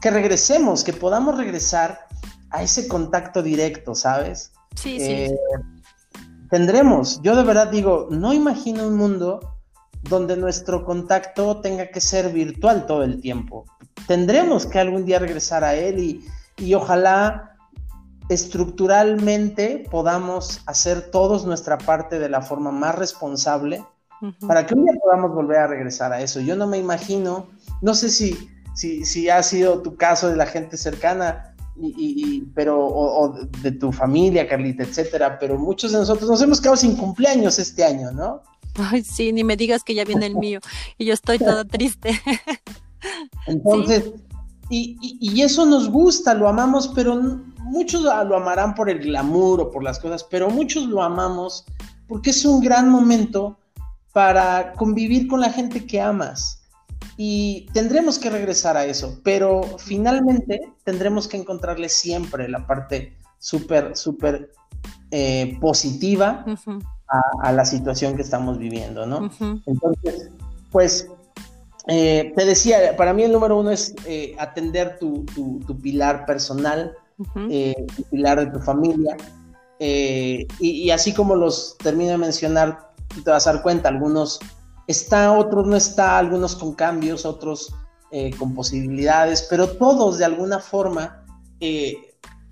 [0.00, 2.06] que regresemos, que podamos regresar
[2.50, 4.52] a ese contacto directo, ¿sabes?
[4.74, 5.06] Sí, sí.
[5.10, 5.38] Eh,
[6.50, 9.56] tendremos, yo de verdad digo, no imagino un mundo
[10.02, 13.64] donde nuestro contacto tenga que ser virtual todo el tiempo.
[14.06, 16.24] Tendremos que algún día regresar a él y,
[16.56, 17.56] y ojalá
[18.28, 23.84] estructuralmente podamos hacer todos nuestra parte de la forma más responsable
[24.46, 26.40] para que un día podamos volver a regresar a eso.
[26.40, 27.46] Yo no me imagino,
[27.82, 32.86] no sé si, si, si ha sido tu caso de la gente cercana, y, pero,
[32.86, 37.58] o, de tu familia, Carlita, etcétera, pero muchos de nosotros nos hemos quedado sin cumpleaños
[37.58, 38.42] este año, ¿no?
[38.76, 40.60] Ay, sí, ni me digas que ya viene el mío
[40.96, 42.18] y yo estoy toda triste.
[43.46, 44.10] Entonces,
[44.70, 47.20] y, y, eso nos gusta, lo amamos, pero
[47.58, 51.64] muchos lo amarán por el glamour o por las cosas, pero muchos lo amamos
[52.08, 53.58] porque es un gran momento
[54.12, 56.62] para convivir con la gente que amas.
[57.16, 63.96] Y tendremos que regresar a eso, pero finalmente tendremos que encontrarle siempre la parte súper,
[63.96, 64.50] súper
[65.10, 66.44] eh, positiva
[67.42, 69.30] a, la situación que estamos viviendo, ¿no?
[69.66, 70.30] Entonces,
[70.72, 71.08] pues,
[71.88, 75.24] eh, te decía, para mí el número uno es eh, atender tu,
[75.80, 76.92] pilar personal,
[77.34, 79.16] tu pilar de tu familia,
[79.78, 82.90] y, y, así como los termino de mencionar,
[83.22, 84.40] te vas a dar cuenta, algunos
[84.86, 87.74] está, otros no está, algunos con cambios, otros
[88.10, 91.24] eh, con posibilidades, pero todos de alguna forma
[91.60, 91.96] eh,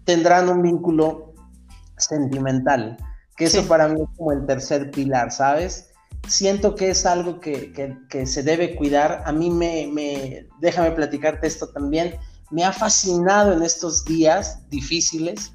[0.05, 1.35] tendrán un vínculo
[1.97, 2.97] sentimental,
[3.37, 5.91] que eso para mí es como el tercer pilar, ¿sabes?
[6.27, 7.73] Siento que es algo que,
[8.27, 9.23] se debe cuidar.
[9.27, 12.17] A mí me, me, déjame platicarte esto también,
[12.51, 15.53] me ha fascinado en estos días difíciles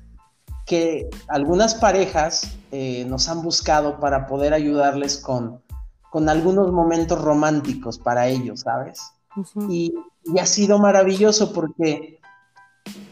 [0.66, 5.62] que algunas parejas eh, nos han buscado para poder ayudarles con,
[6.12, 9.00] con algunos momentos románticos para ellos, ¿sabes?
[9.70, 9.94] y,
[10.40, 12.20] ha sido maravilloso porque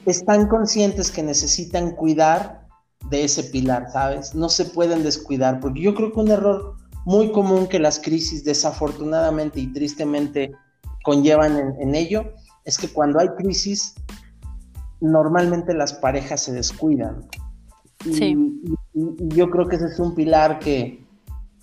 [0.06, 2.68] están conscientes que necesitan cuidar
[3.10, 4.36] de ese pilar, ¿sabes?
[4.36, 8.44] No se pueden descuidar, porque yo creo que un error muy común que las crisis
[8.44, 10.52] desafortunadamente y tristemente
[11.04, 12.34] conllevan en, en ello
[12.66, 13.96] es que cuando hay crisis,
[15.00, 17.28] normalmente las parejas se descuidan
[18.06, 18.36] y,
[18.94, 21.06] yo creo que ese es un pilar que,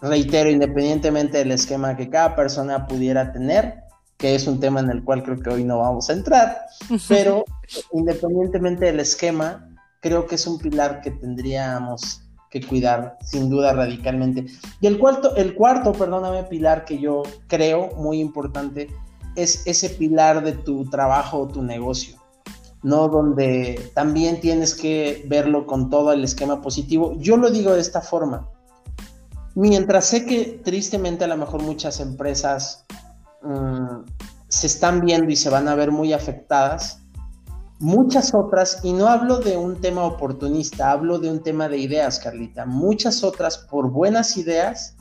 [0.04, 3.82] reitero, independientemente del esquema que cada persona pudiera tener,
[4.16, 6.58] que es un tema en el cual creo que hoy no vamos a entrar,
[7.08, 7.44] pero
[7.92, 9.68] independientemente del esquema,
[10.00, 14.46] creo que es un pilar que tendríamos que cuidar sin duda radicalmente.
[14.80, 18.88] Y el cuarto, el cuarto, perdóname, pilar que yo creo muy importante
[19.34, 22.16] es ese pilar de tu trabajo o tu negocio.
[22.84, 23.08] ¿no?
[23.08, 27.14] Donde también tienes que verlo con todo el esquema positivo.
[27.18, 28.48] Yo lo digo de esta forma.
[29.54, 32.84] Mientras sé que tristemente a lo mejor muchas empresas
[33.42, 34.02] mm,
[34.48, 37.00] se están viendo y se van a ver muy afectadas,
[37.78, 42.18] muchas otras, y no hablo de un tema oportunista, hablo de un tema de ideas,
[42.18, 44.96] Carlita, muchas otras por buenas ideas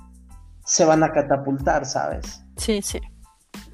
[0.66, 2.42] se van a catapultar, ¿sabes?
[2.58, 3.00] Sí, sí.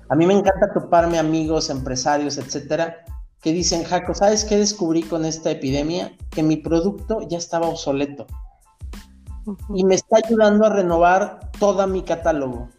[0.09, 2.97] A mí me encanta toparme amigos, empresarios, etcétera,
[3.41, 6.13] que dicen, Jaco, ¿sabes qué descubrí con esta epidemia?
[6.29, 8.25] Que mi producto ya estaba obsoleto
[9.73, 12.69] y me está ayudando a renovar todo mi catálogo.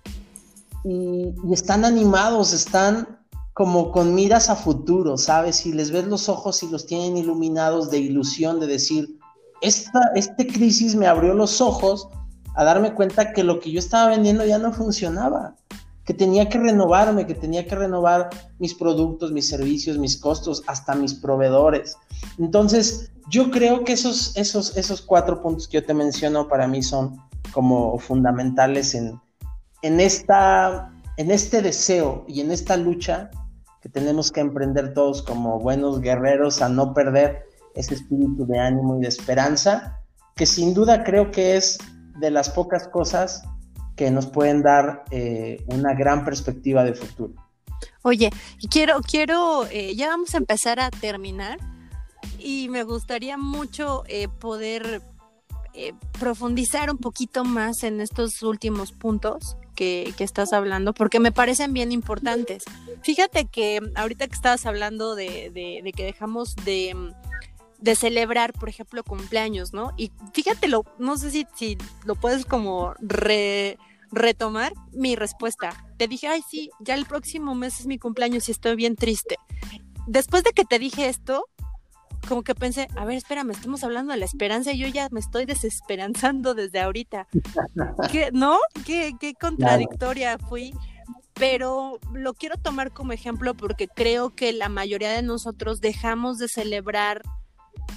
[0.85, 3.19] Y, están animados, están
[3.53, 5.67] como con miras a futuro, ¿sabes?
[5.67, 9.19] Y les ves los ojos y los tienen iluminados de ilusión, de decir,
[9.61, 12.09] esta este crisis me abrió los ojos
[12.55, 15.57] a darme cuenta que lo que yo estaba vendiendo ya no funcionaba
[16.11, 20.97] que tenía que renovarme, que tenía que renovar mis productos, mis servicios, mis costos, hasta
[20.97, 21.97] mis proveedores.
[22.37, 26.83] Entonces, yo creo que esos, esos, esos cuatro puntos que yo te menciono para mí
[26.83, 27.17] son
[27.53, 29.21] como fundamentales en,
[29.83, 33.31] en, esta, en este deseo y en esta lucha
[33.81, 37.45] que tenemos que emprender todos como buenos guerreros a no perder
[37.77, 40.01] ese espíritu de ánimo y de esperanza,
[40.35, 41.79] que sin duda creo que es
[42.19, 43.45] de las pocas cosas
[44.01, 47.35] que nos pueden dar eh, una gran perspectiva de futuro.
[48.01, 48.31] Oye,
[48.71, 51.59] quiero, quiero, eh, ya vamos a empezar a terminar
[52.39, 55.03] y me gustaría mucho eh, poder
[56.19, 61.93] profundizar un poquito más en estos últimos puntos que, estás hablando, porque me parecen bien
[61.93, 62.65] importantes.
[63.03, 67.13] Fíjate que ahorita que estabas hablando de, que dejamos de,
[67.79, 69.93] de, celebrar, por ejemplo, cumpleaños, ¿no?
[69.99, 73.79] Y fíjate, no sé si, si lo puedes como re
[74.13, 75.73] retomar mi respuesta.
[75.97, 79.37] Te dije, ay, sí, ya el próximo mes es mi cumpleaños y estoy bien triste.
[80.07, 81.45] Después de que te dije esto,
[82.29, 85.21] como que pensé, a ver, espérame, estamos hablando de la esperanza y yo ya me
[85.21, 87.29] estoy desesperanzando desde ahorita.
[88.13, 88.59] ¿Qué, ¿No?
[88.85, 90.75] ¿Qué, qué contradictoria fui?
[91.35, 96.49] Pero lo quiero tomar como ejemplo porque creo que la mayoría de nosotros dejamos de
[96.49, 97.23] celebrar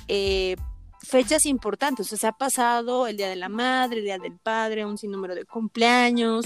[0.08, 0.56] eh,
[1.03, 4.37] fechas importantes, o sea, se ha pasado el Día de la Madre, el Día del
[4.37, 6.45] Padre, un sinnúmero de cumpleaños,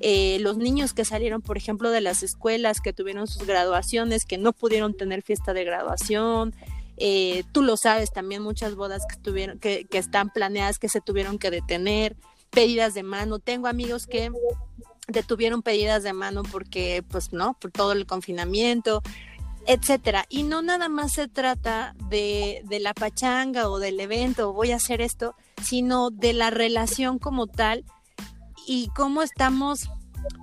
[0.00, 4.38] eh, los niños que salieron, por ejemplo, de las escuelas, que tuvieron sus graduaciones, que
[4.38, 6.54] no pudieron tener fiesta de graduación,
[6.96, 11.00] eh, tú lo sabes, también muchas bodas que, tuvieron, que, que están planeadas, que se
[11.00, 12.16] tuvieron que detener,
[12.50, 14.32] pedidas de mano, tengo amigos que
[15.06, 19.02] detuvieron pedidas de mano porque, pues, no, por todo el confinamiento,
[19.68, 20.24] etcétera.
[20.30, 24.76] Y no nada más se trata de, de la pachanga o del evento, voy a
[24.76, 27.84] hacer esto, sino de la relación como tal
[28.66, 29.90] y cómo estamos,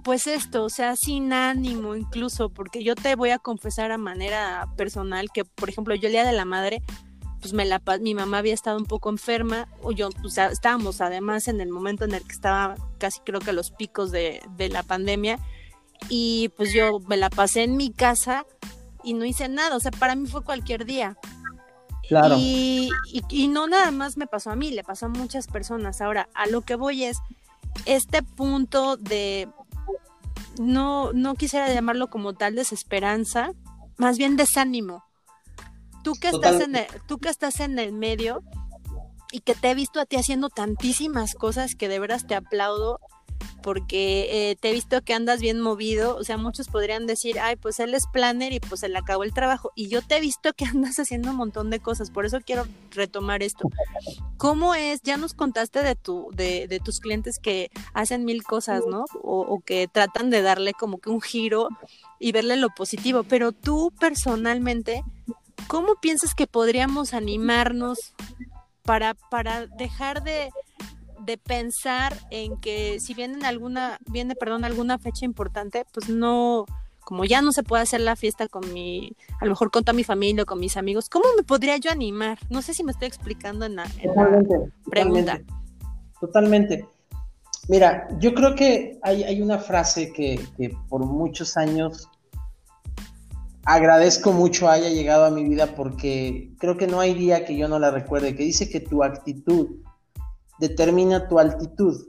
[0.04, 4.68] pues esto, o sea, sin ánimo incluso, porque yo te voy a confesar a manera
[4.78, 6.84] personal que, por ejemplo, yo el Día de la Madre,
[7.42, 11.48] pues me la mi mamá había estado un poco enferma, o yo, pues estábamos además
[11.48, 14.84] en el momento en el que estaba casi creo que los picos de, de la
[14.84, 15.40] pandemia,
[16.10, 18.46] y pues yo me la pasé en mi casa
[19.06, 21.18] y no hice nada, o sea, para mí fue cualquier día.
[22.08, 22.36] Claro.
[22.38, 22.89] Y,
[23.30, 26.02] y, no nada más me pasó a mí, le pasó a muchas personas.
[26.02, 27.18] Ahora, a lo que voy es
[27.86, 29.50] este punto de,
[30.60, 33.52] no, no quisiera llamarlo como tal desesperanza,
[33.98, 35.04] más bien desánimo.
[36.04, 38.44] Tú que, estás en el, tú que estás en el medio
[39.32, 43.00] y que te he visto a ti haciendo tantísimas cosas que de veras te aplaudo
[43.62, 47.56] porque eh, te he visto que andas bien movido, o sea, muchos podrían decir, ay,
[47.56, 50.21] pues él es planner y pues se le acabó el trabajo, y yo te he
[50.21, 53.67] visto que andas haciendo un montón de cosas, por eso quiero retomar esto.
[54.38, 55.02] ¿Cómo es?
[55.02, 59.06] Ya nos contaste de, tu, de, de tus clientes que hacen mil cosas, ¿no?
[59.24, 61.69] O, o que tratan de darle como que un giro
[62.19, 65.04] y verle lo positivo, pero tú personalmente,
[65.67, 68.13] ¿cómo piensas que podríamos animarnos
[68.84, 70.52] para, para dejar de
[71.26, 76.66] de pensar en que si viene alguna, viene, perdón, alguna fecha importante, pues no,
[77.06, 79.96] como ya no se puede hacer la fiesta con mi, a lo mejor con toda
[79.96, 82.38] mi familia o con mis amigos, ¿cómo me podría yo animar?
[82.50, 83.88] No sé si me estoy explicando en la,
[84.90, 85.40] pregunta.
[86.20, 86.88] Totalmente.
[87.68, 92.10] Mira, yo creo que hay, hay una frase que, que, por muchos años
[93.66, 97.68] agradezco mucho haya llegado a mi vida porque creo que no hay día que yo
[97.68, 99.78] no la recuerde, que dice que tu actitud
[100.60, 102.06] determina tu altitud.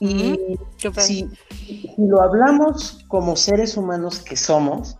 [0.00, 0.58] Y
[0.98, 1.28] si,
[1.98, 4.96] lo hablamos como seres humanos que somos,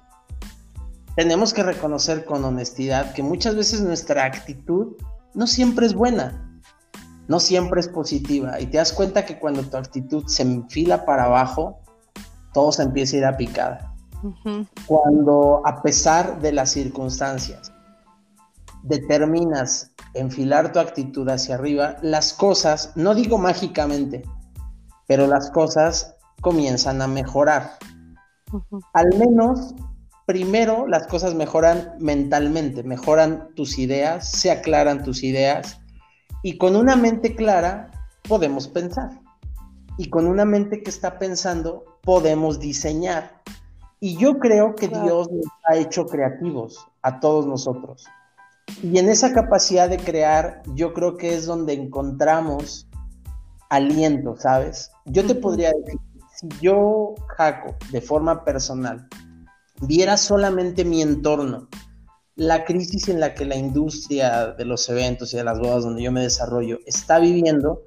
[1.16, 4.96] tenemos que reconocer con honestidad que muchas veces nuestra actitud
[5.32, 6.60] no siempre es buena,
[7.28, 8.60] no siempre es positiva.
[8.60, 11.80] Y te das cuenta que cuando tu actitud se enfila para abajo,
[12.52, 13.94] todo se empieza a ir a picada.
[14.86, 17.72] Cuando a pesar de las circunstancias
[18.84, 24.22] determinas enfilar tu actitud hacia arriba, las cosas, no digo mágicamente,
[25.06, 27.78] pero las cosas comienzan a mejorar.
[28.92, 29.74] Al menos,
[30.26, 35.80] primero las cosas mejoran mentalmente, mejoran tus ideas, se aclaran tus ideas
[36.42, 37.90] y con una mente clara
[38.28, 39.10] podemos pensar.
[39.96, 43.42] Y con una mente que está pensando podemos diseñar.
[44.00, 48.06] Y yo creo que Dios nos ha hecho creativos a todos nosotros.
[48.82, 52.86] Y en esa capacidad de crear, yo creo que es donde encontramos
[53.70, 54.90] aliento, ¿sabes?
[55.06, 56.00] Yo te podría decir,
[56.34, 59.08] si yo, Jaco, de forma personal,
[59.80, 61.68] viera solamente mi entorno,
[62.36, 66.02] la crisis en la que la industria de los eventos y de las bodas donde
[66.02, 67.82] yo me desarrollo está viviendo,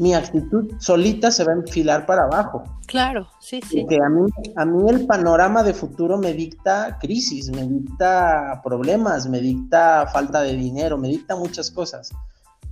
[0.00, 2.64] mi actitud solita se va a enfilar para abajo.
[2.86, 3.82] Claro, sí, sí.
[3.82, 9.28] Porque a mí, a mí el panorama de futuro me dicta crisis, me dicta problemas,
[9.28, 12.10] me dicta falta de dinero, me dicta muchas cosas.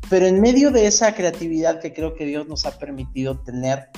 [0.08, 3.90] Pero en medio de esa creatividad que creo que Dios nos ha permitido tener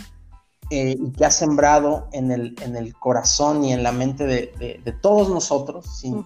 [0.70, 4.80] eh, y que ha sembrado en el, en el corazón y en la mente de,
[4.84, 6.24] de, todos nosotros, sin,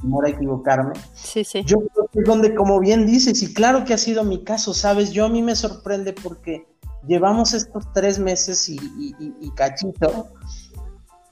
[0.00, 0.94] temor a equivocarme.
[1.14, 1.62] Sí, sí.
[1.64, 4.74] Yo creo que es donde, como bien dices, y claro que ha sido mi caso,
[4.74, 6.66] sabes, yo a mí me sorprende porque
[7.06, 10.26] llevamos estos tres meses y, y, y cachito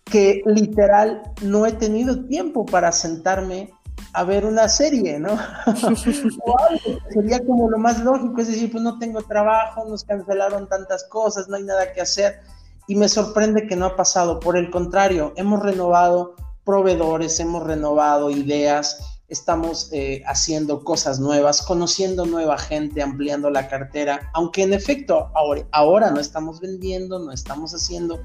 [0.04, 3.72] que literal no he tenido tiempo para sentarme
[4.14, 5.36] a ver una serie, ¿no?
[7.12, 11.48] sería como lo más lógico, es decir, pues no tengo trabajo, nos cancelaron tantas cosas,
[11.48, 12.40] no hay nada que hacer,
[12.86, 18.30] y me sorprende que no ha pasado, por el contrario, hemos renovado proveedores, hemos renovado
[18.30, 25.32] ideas, estamos eh, haciendo cosas nuevas, conociendo nueva gente, ampliando la cartera, aunque en efecto
[25.34, 28.20] ahora, ahora no estamos vendiendo, no estamos haciendo,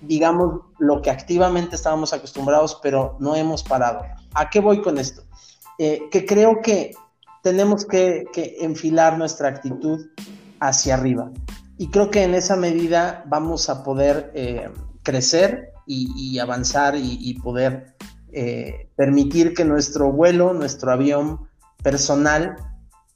[0.00, 4.04] digamos, lo que activamente estábamos acostumbrados, pero no hemos parado.
[4.34, 5.22] ¿A qué voy con esto?
[5.78, 6.92] Eh, que creo que
[7.42, 8.24] tenemos que,
[8.60, 10.06] enfilar nuestra actitud
[10.60, 11.30] hacia arriba.
[11.78, 14.70] Y creo que en esa medida vamos a poder eh,
[15.02, 17.96] crecer y, avanzar y, poder
[18.32, 21.48] eh, permitir que nuestro vuelo, nuestro avión
[21.82, 22.56] personal,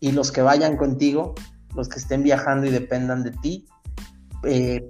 [0.00, 1.34] y los que vayan contigo,
[1.74, 3.66] los que estén viajando y dependan de ti,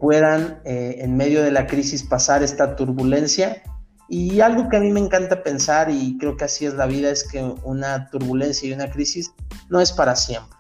[0.01, 3.63] puedan en medio de la crisis pasar esta turbulencia.
[4.09, 7.11] Y algo que a mí me encanta pensar, y creo que así es la vida,
[7.11, 9.33] es que una turbulencia y una crisis
[9.69, 10.57] no es para siempre,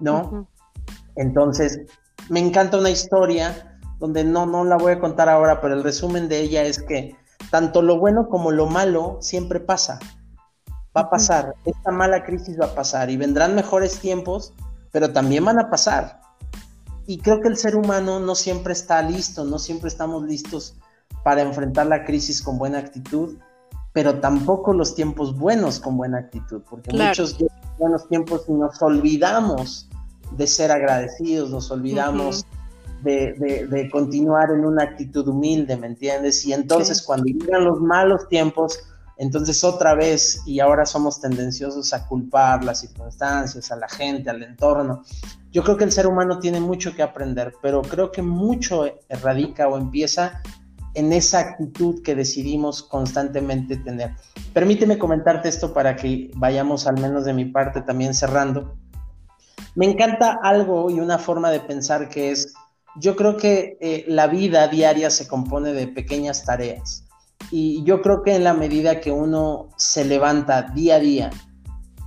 [0.00, 0.48] ¿no?
[1.14, 1.80] Entonces,
[2.28, 6.28] me encanta una historia donde no, no la voy a contar ahora, pero el resumen
[6.28, 7.16] de ella es que
[7.50, 10.00] tanto lo bueno como lo malo siempre pasa.
[10.96, 14.54] Va a pasar, esta mala crisis va a pasar y vendrán mejores tiempos,
[14.90, 16.20] pero también van a pasar.
[17.06, 20.76] Y creo que el ser humano no siempre está listo, no siempre estamos listos
[21.22, 23.36] para enfrentar la crisis con buena actitud,
[23.92, 27.36] pero tampoco los tiempos buenos con buena actitud, porque muchos
[27.78, 29.88] buenos tiempos nos olvidamos
[30.36, 32.46] de ser agradecidos, nos olvidamos
[33.02, 36.44] de, continuar en una actitud humilde, ¿me entiendes?
[36.46, 38.78] Y entonces cuando llegan los malos tiempos,
[39.18, 44.42] entonces otra vez, y ahora somos tendenciosos a culpar las circunstancias, a la gente, al
[44.42, 45.02] entorno.
[45.50, 48.84] Yo creo que el ser humano tiene mucho que aprender, pero creo que mucho
[49.22, 50.40] radica o empieza
[50.94, 54.14] en esa actitud que decidimos constantemente tener.
[54.52, 58.76] Permíteme comentarte esto para que vayamos al menos de mi parte también cerrando.
[59.74, 62.52] Me encanta algo y una forma de pensar que es,
[62.96, 67.04] yo creo que eh, la vida diaria se compone de pequeñas tareas
[67.50, 71.30] y yo creo que en la medida que uno se levanta día a día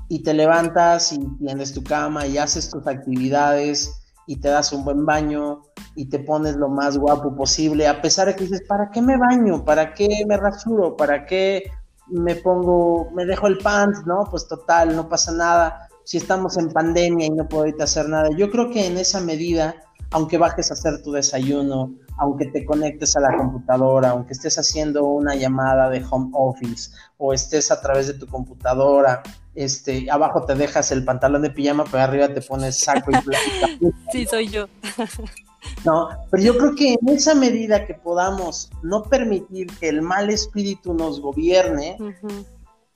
[0.07, 3.91] y te levantas y tienes tu cama y haces tus actividades
[4.27, 5.63] y te das un buen baño
[5.95, 9.17] y te pones lo más guapo posible, a pesar de que dices, ¿para qué me
[9.17, 9.63] baño?
[9.63, 10.95] ¿Para qué me rasuro?
[10.97, 11.71] ¿Para qué
[12.07, 14.05] me pongo, me dejo el pants?
[14.05, 18.29] No, pues total, no pasa nada si estamos en pandemia y no puedo hacer nada.
[18.37, 19.75] Yo creo que en esa medida,
[20.11, 25.05] aunque bajes a hacer tu desayuno, aunque te conectes a la computadora, aunque estés haciendo
[25.05, 29.23] una llamada de home office o estés a través de tu computadora,
[29.55, 33.89] este, abajo te dejas el pantalón de pijama, pero arriba te pones saco y plata.
[34.11, 34.67] Sí, soy yo.
[35.84, 40.30] No, pero yo creo que en esa medida que podamos no permitir que el mal
[40.30, 41.97] espíritu nos gobierne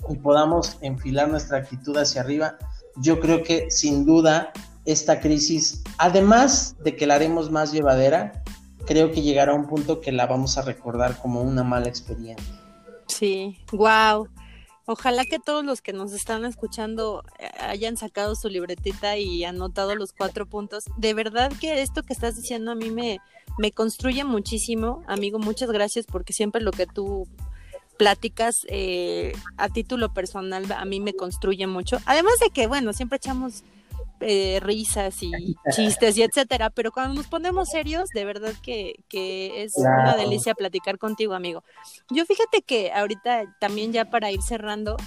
[0.10, 2.58] y podamos enfilar nuestra actitud hacia arriba,
[2.98, 4.52] yo creo que sin duda
[4.86, 8.44] esta crisis, además de que la haremos más llevadera,
[8.86, 12.60] creo que llegará a un punto que la vamos a recordar como una mala experiencia.
[13.08, 14.28] Sí, wow.
[14.92, 19.94] Ojalá que todos los que nos están escuchando eh, hayan sacado su libretita y anotado
[19.94, 20.86] los cuatro puntos.
[20.98, 23.20] De verdad que esto que estás diciendo a mí me,
[23.60, 25.04] me construye muchísimo.
[25.06, 27.28] Amigo, muchas gracias porque siempre lo que tú
[28.00, 32.00] pláticas eh, a título personal a mí me construye mucho.
[32.08, 33.64] Además de que, bueno, siempre echamos
[34.22, 38.96] eh, risas y chistes y etcétera, pero cuando nos ponemos serios, de verdad que,
[39.64, 41.64] es una delicia platicar contigo, amigo.
[42.10, 44.98] Yo fíjate que ahorita también ya para ir cerrando,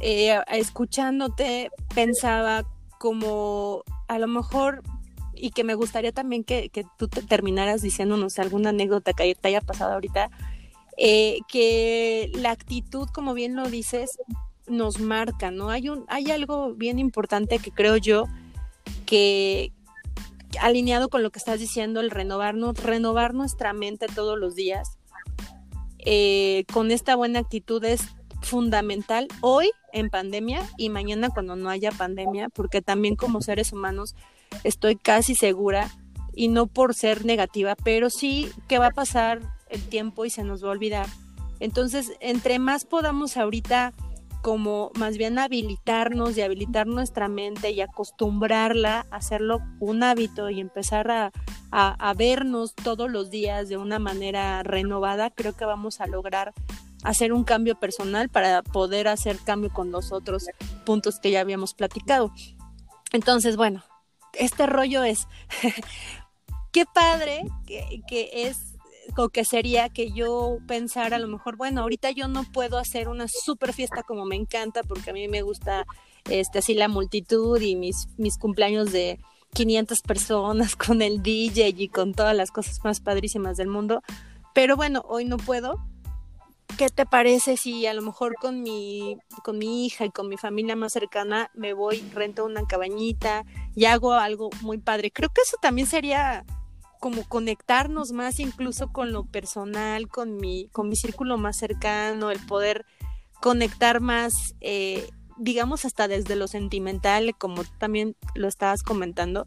[0.00, 2.64] eh, escuchándote, pensaba
[2.98, 4.82] como a lo mejor
[5.34, 9.60] y que me gustaría también que, que tú terminaras diciéndonos alguna anécdota que te haya
[9.60, 10.30] pasado ahorita
[11.02, 14.18] eh, que la actitud, como bien lo dices,
[14.70, 15.70] nos marca, ¿no?
[15.70, 18.24] Hay, un, hay algo bien importante que creo yo
[19.06, 19.72] que
[20.60, 24.98] alineado con lo que estás diciendo, el renovarnos, renovar nuestra mente todos los días,
[25.98, 28.02] eh, con esta buena actitud es
[28.42, 34.14] fundamental hoy en pandemia y mañana cuando no haya pandemia, porque también como seres humanos
[34.64, 35.90] estoy casi segura,
[36.34, 40.44] y no por ser negativa, pero sí que va a pasar el tiempo y se
[40.44, 41.06] nos va a olvidar.
[41.58, 43.92] Entonces, entre más podamos ahorita
[44.42, 50.60] como más bien habilitarnos y habilitar nuestra mente y acostumbrarla a hacerlo un hábito y
[50.60, 51.32] empezar a,
[52.16, 56.52] vernos todos los días de una manera renovada, creo que vamos a lograr
[57.04, 60.46] hacer un cambio personal para poder hacer cambio con los otros
[60.84, 62.32] puntos que ya habíamos platicado.
[63.12, 63.82] Entonces, bueno,
[64.34, 65.28] este rollo es,
[66.72, 68.69] qué padre que, que es
[69.16, 73.08] o que sería que yo pensara a lo mejor, bueno, ahorita yo no puedo hacer
[73.08, 75.86] una super fiesta como me encanta porque a mí me gusta
[76.28, 79.18] este así la multitud y mis, mis cumpleaños de
[79.54, 84.02] 500 personas con el DJ y con todas las cosas más padrísimas del mundo.
[84.54, 85.76] Pero bueno, hoy no puedo.
[86.78, 90.36] ¿Qué te parece si a lo mejor con mi, con mi hija y con mi
[90.36, 93.44] familia más cercana me voy, rento una cabañita
[93.74, 95.10] y hago algo muy padre?
[95.10, 96.44] Creo que eso también sería
[97.00, 102.38] como conectarnos más incluso con lo personal, con mi, con mi círculo más cercano, el
[102.46, 102.84] poder
[103.40, 109.46] conectar más, eh, digamos hasta desde lo sentimental, como también lo estabas comentando,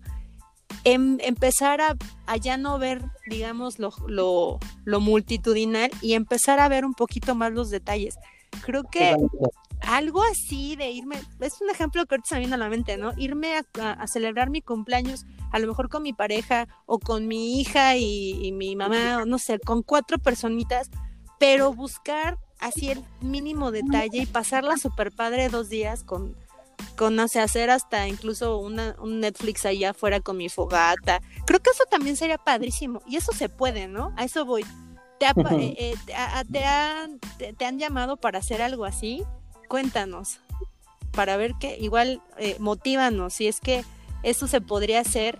[0.83, 1.95] em, empezar a,
[2.37, 7.51] ya no ver, digamos, lo, lo, lo, multitudinal y empezar a ver un poquito más
[7.53, 8.15] los detalles.
[8.65, 9.15] Creo que
[9.87, 12.97] algo así de irme, es un ejemplo que ahorita se me viene a la mente,
[12.97, 13.11] ¿no?
[13.17, 17.97] Irme a, celebrar mi cumpleaños, a lo mejor con mi pareja o con mi hija
[17.97, 20.89] y, mi mamá, o no sé, con cuatro personitas,
[21.39, 26.37] pero buscar así el mínimo detalle y pasarla super padre dos días con,
[26.95, 31.21] con, no sé, hacer hasta incluso una, un Netflix allá afuera con mi fogata.
[31.45, 34.13] Creo que eso también sería padrísimo y eso se puede, ¿no?
[34.15, 34.65] A eso voy.
[35.19, 35.95] ¿Te, eh, eh,
[36.51, 37.19] te, han,
[37.57, 39.23] te han llamado para hacer algo así?
[39.67, 40.39] Cuéntanos,
[41.11, 43.83] para ver que igual eh, motívanos, si es que
[44.23, 45.39] eso se podría hacer,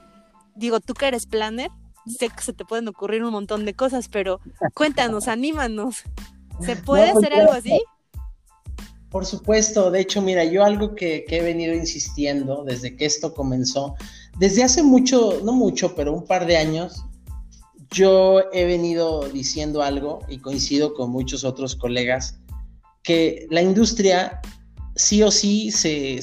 [0.56, 1.72] digo, tú que eres planner,
[2.06, 4.40] sé que se te pueden ocurrir un montón de cosas, pero
[4.74, 6.04] cuéntanos, anímanos,
[6.62, 7.82] ¿se puede pues hacer algo así?
[9.10, 13.34] Por supuesto, de hecho, mira, yo algo que, que, he venido insistiendo desde que esto
[13.34, 13.96] comenzó,
[14.38, 17.06] desde hace mucho, no mucho, pero un par de años,
[17.92, 22.40] yo he venido diciendo algo y coincido con muchos otros colegas
[23.04, 24.42] que la industria
[24.96, 26.20] sí o sí se,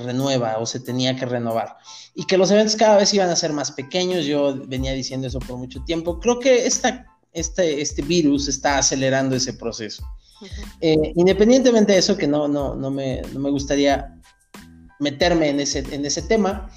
[0.00, 1.76] renueva o se tenía que renovar
[2.14, 4.26] y que los eventos cada vez iban a ser más pequeños.
[4.26, 6.18] Yo venía diciendo eso por mucho tiempo.
[6.18, 10.02] Creo que esta, este, este virus está acelerando ese proceso.
[10.80, 14.18] Eh, independientemente de eso, que no, no, no, me, no me gustaría
[14.98, 16.70] meterme en ese, en ese tema,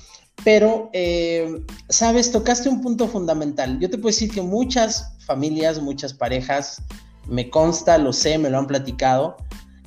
[0.43, 3.79] pero, eh, sabes, tocaste un punto fundamental.
[3.79, 6.81] Yo te puedo decir que muchas familias, muchas parejas,
[7.31, 9.37] me consta, lo sé, me lo han platicado,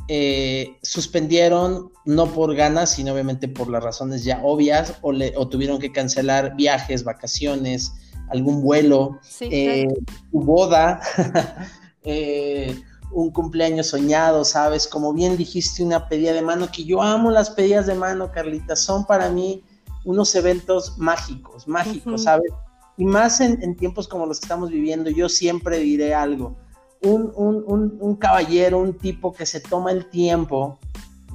[0.08, 5.92] eh, suspendieron no por ganas, sino obviamente por las razones ya obvias, o, tuvieron que
[5.92, 7.92] cancelar viajes, vacaciones,
[8.30, 9.86] algún vuelo, eh,
[10.32, 11.00] boda,
[12.04, 12.80] eh,
[13.12, 14.88] un cumpleaños soñado, ¿sabes?
[14.88, 18.74] Como bien dijiste, una pedida de mano, que yo amo las pedidas de mano, Carlita,
[18.74, 19.62] son para mí
[20.06, 22.50] unos eventos mágicos, mágicos, ¿sabes?
[22.96, 26.56] Y más en tiempos como los que estamos viviendo, yo siempre diré algo
[27.04, 30.78] un, caballero, un tipo que se toma el tiempo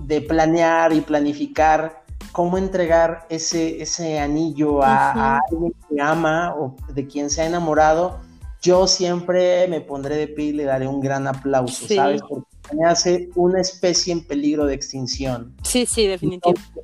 [0.05, 7.07] de planear y planificar cómo entregar ese, ese anillo a, alguien que ama o de
[7.07, 8.19] quien se ha enamorado,
[8.61, 12.21] yo siempre me pondré de pie y le daré un gran aplauso, ¿sabes?
[12.27, 15.55] Porque me hace una especie en peligro de extinción.
[15.63, 16.81] Sí, sí, definitivamente.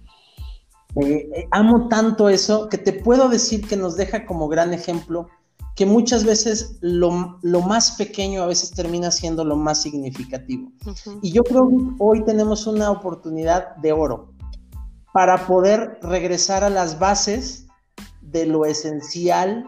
[0.95, 5.27] Eh, eh, amo tanto eso que te puedo decir que nos deja como gran ejemplo
[5.75, 10.71] que muchas veces lo, más pequeño a veces termina siendo lo más significativo.
[11.21, 14.33] Y yo creo que hoy tenemos una oportunidad de oro
[15.13, 17.67] para poder regresar a las bases
[18.21, 19.65] de lo esencial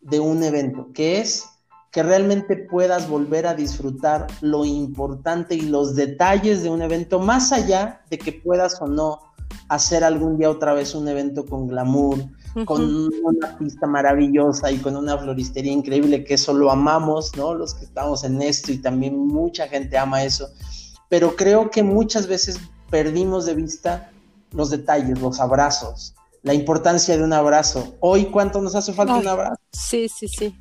[0.00, 1.44] de un evento, que es
[1.92, 7.52] que realmente puedas volver a disfrutar lo importante y los detalles de un evento, más
[7.52, 9.20] allá de que puedas o no
[9.68, 12.18] hacer algún día otra vez un evento con glamour,
[12.64, 17.54] con una pista maravillosa y con una floristería increíble, que eso lo amamos, ¿no?
[17.54, 20.48] Los que estamos en esto y también mucha gente ama eso,
[21.08, 24.10] pero creo que muchas veces perdimos de vista
[24.52, 27.94] los detalles, los abrazos, la importancia de un abrazo.
[28.00, 29.60] Hoy, ¿cuánto nos hace falta un abrazo?
[29.72, 30.56] Sí, sí, sí.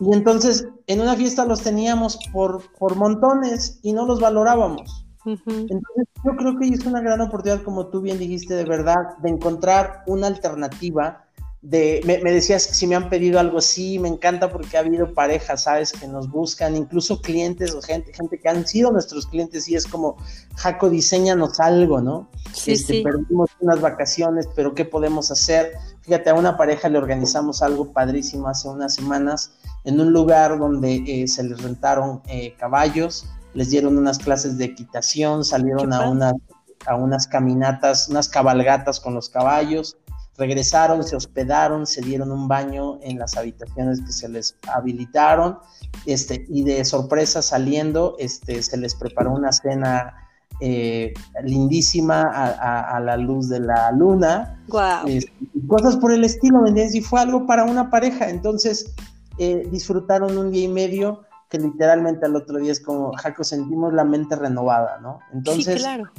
[0.00, 5.03] Y entonces, en una fiesta los teníamos por, por montones y no los valorábamos.
[5.26, 9.30] Entonces, yo creo que es una gran oportunidad, como tú bien dijiste, de verdad, de
[9.30, 11.20] encontrar una alternativa.
[11.62, 15.62] De, me, decías si me han pedido algo así, me encanta porque ha habido parejas,
[15.62, 15.92] ¿sabes?
[15.92, 19.86] Que nos buscan, incluso clientes o gente, gente que han sido nuestros clientes y es
[19.86, 20.18] como,
[20.56, 22.28] Jaco, diseñanos algo, ¿no?
[22.52, 25.72] Sí, este, Perdimos unas vacaciones, pero ¿qué podemos hacer?
[26.02, 29.52] Fíjate, a una pareja le organizamos algo padrísimo hace unas semanas
[29.84, 34.66] en un lugar donde eh, se les rentaron eh, caballos, les dieron unas clases de
[34.66, 36.34] equitación, salieron a unas,
[36.86, 39.96] a unas caminatas, unas cabalgatas con los caballos,
[40.36, 45.58] regresaron, se hospedaron, se dieron un baño en las habitaciones que se les habilitaron,
[46.06, 50.14] este, y de sorpresa saliendo, este, se les preparó una cena
[50.60, 54.60] eh, lindísima a, la luz de la luna,
[55.06, 55.32] este,
[55.66, 58.94] cosas por el estilo, ¿me Y fue algo para una pareja, entonces
[59.38, 61.22] eh, disfrutaron un día y medio
[61.54, 65.20] que literalmente al otro día es como, Jaco, sentimos la mente renovada, ¿no?
[65.32, 66.10] Entonces, claro.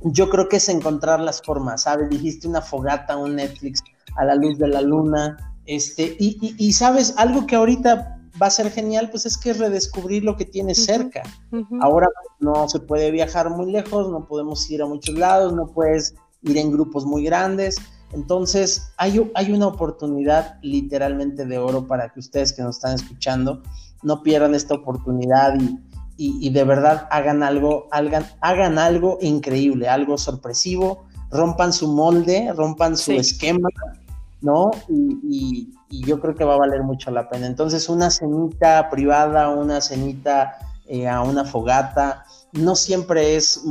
[0.00, 2.08] yo creo que es encontrar las formas, ¿sabes?
[2.08, 3.84] Dijiste una fogata, un Netflix
[4.16, 8.70] a la luz de la luna, este, y, sabes, algo que ahorita va a ser
[8.70, 11.22] genial, pues es que redescubrir lo que tienes cerca.
[11.82, 12.08] Ahora
[12.40, 16.14] no se puede viajar muy lejos, no podemos ir a muchos lados, no puedes
[16.44, 17.76] ir en grupos muy grandes.
[18.12, 23.62] Entonces, hay, hay una oportunidad literalmente de oro para que ustedes que nos están escuchando
[24.04, 25.54] no pierdan esta oportunidad
[26.16, 32.96] y, de verdad hagan algo, hagan, hagan algo increíble, algo sorpresivo, rompan su molde, rompan
[32.96, 33.68] su esquema,
[34.40, 34.70] ¿no?
[34.88, 37.46] Y, yo creo que va a valer mucho la pena.
[37.46, 43.62] Entonces, una cenita privada, una cenita eh, a una fogata, no siempre es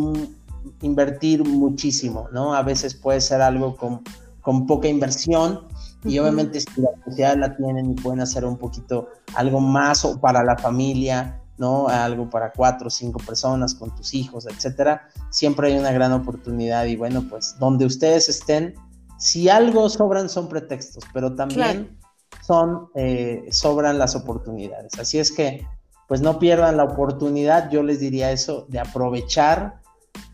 [0.82, 2.54] invertir muchísimo, ¿no?
[2.56, 4.02] A veces puede ser algo con,
[4.42, 5.68] con poca inversión
[6.06, 10.20] y obviamente si la sociedad la tienen y pueden hacer un poquito algo más o
[10.20, 11.88] para la familia, ¿no?
[11.88, 15.08] Algo para cuatro o cinco personas con tus hijos, etcétera.
[15.30, 18.76] Siempre hay una gran oportunidad y bueno, pues donde ustedes estén,
[19.18, 21.98] si algo sobran son pretextos, pero también
[22.42, 25.00] son, eh, sobran las oportunidades.
[25.00, 25.66] Así es que,
[26.08, 29.83] pues no pierdan la oportunidad, yo les diría eso, de aprovechar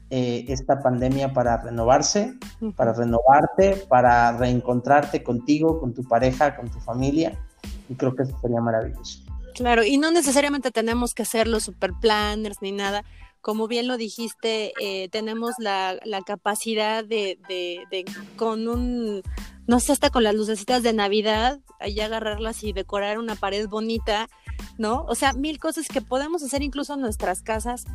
[0.10, 2.34] eh, esta pandemia para renovarse,
[2.76, 7.38] para renovarte, para reencontrarte contigo, con tu pareja, con tu familia.
[7.90, 9.24] Y creo que eso sería maravilloso.
[9.56, 13.04] Claro, y no necesariamente tenemos que ser los super planners ni nada.
[13.42, 18.06] Como bien lo dijiste, eh, tenemos la, la capacidad de, de, de,
[18.36, 19.22] con un,
[19.66, 24.28] no sé, hasta con las lucecitas de Navidad, ahí agarrarlas y decorar una pared bonita,
[24.80, 25.06] ¿no?
[25.08, 27.86] O sea, mil cosas que podemos hacer incluso en nuestras casas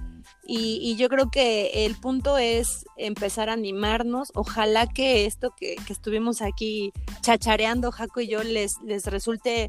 [0.47, 4.31] y, yo creo que el punto es empezar a animarnos.
[4.35, 9.67] Ojalá que esto que, estuvimos aquí chachareando, Jaco y yo, les, les resulte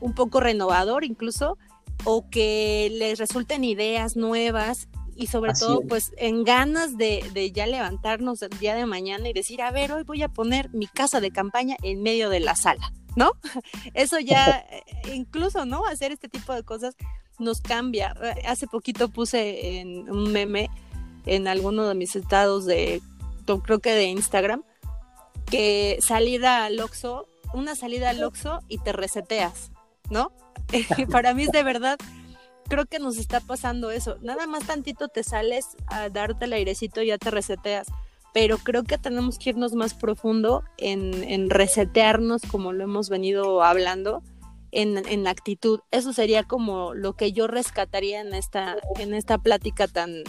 [0.00, 1.58] un poco renovador incluso,
[2.04, 7.66] o que les resulten ideas nuevas y sobre todo pues en ganas de, de, ya
[7.66, 11.20] levantarnos el día de mañana y decir, a ver, hoy voy a poner mi casa
[11.20, 13.32] de campaña en medio de la sala, ¿no?
[13.94, 14.66] Eso ya,
[15.12, 15.86] incluso, ¿no?
[15.86, 16.96] Hacer este tipo de cosas
[17.38, 18.14] nos cambia.
[18.46, 20.70] Hace poquito puse en un meme
[21.26, 23.02] en alguno de mis estados de,
[23.64, 24.62] creo que de Instagram,
[25.46, 29.70] que salida al Oxxo, una salida al Oxxo y te reseteas,
[30.10, 30.32] ¿no?
[31.10, 31.98] Para mí es de verdad,
[32.68, 34.16] creo que nos está pasando eso.
[34.22, 37.88] Nada más tantito te sales a darte el airecito y ya te reseteas.
[38.32, 43.62] Pero creo que tenemos que irnos más profundo en, en resetearnos como lo hemos venido
[43.62, 44.22] hablando
[44.74, 45.80] en, la actitud.
[45.90, 50.24] Eso sería como lo que yo rescataría en esta, en esta plática tan,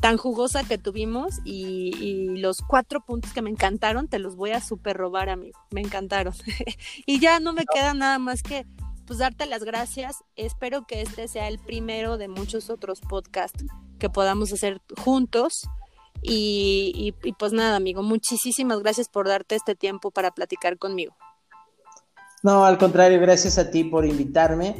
[0.00, 4.60] tan jugosa que tuvimos y, los cuatro puntos que me encantaron te los voy a
[4.60, 5.58] super robar, amigo.
[5.70, 6.34] Me encantaron.
[7.06, 8.66] y ya no me queda nada más que
[9.10, 10.22] pues darte las gracias.
[10.36, 13.64] Espero que este sea el primero de muchos otros podcasts
[13.98, 15.68] que podamos hacer juntos.
[16.22, 21.16] y pues nada, amigo, muchísimas gracias por darte este tiempo para platicar conmigo.
[22.44, 24.76] No, al contrario, gracias a ti por invitarme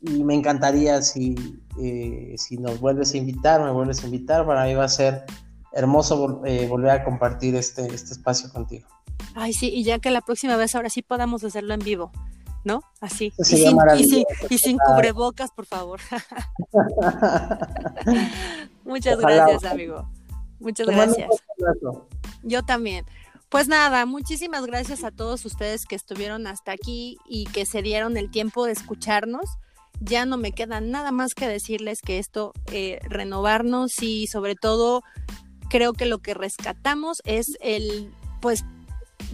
[0.00, 1.34] y me encantaría si,
[1.78, 5.26] eh, si nos vuelves a invitar, me vuelves a invitar, para mí va a ser
[5.74, 8.88] hermoso eh, volver a compartir este, este espacio contigo.
[9.34, 12.10] Ay, sí, y ya que la próxima vez ahora sí podamos hacerlo en vivo,
[12.66, 12.82] ¿no?
[13.00, 13.32] Así.
[13.38, 13.78] Y sin,
[14.50, 16.00] y, sin, cubrebocas, por favor.
[18.84, 20.10] Muchas gracias, amigo.
[20.58, 21.30] Muchas gracias.
[22.42, 23.06] Yo también.
[23.50, 28.16] Pues nada, muchísimas gracias a todos ustedes que estuvieron hasta aquí y que se dieron
[28.16, 29.48] el tiempo de escucharnos.
[30.00, 35.04] Ya no me queda nada más que decirles que esto, eh, renovarnos y sobre todo
[35.70, 38.64] creo que lo que rescatamos es el, pues,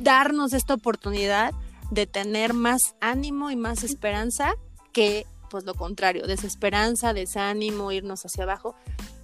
[0.02, 1.54] darnos esta oportunidad
[1.92, 4.54] de tener más ánimo y más esperanza
[4.94, 8.74] que, pues, lo contrario, desesperanza, desánimo, irnos hacia abajo.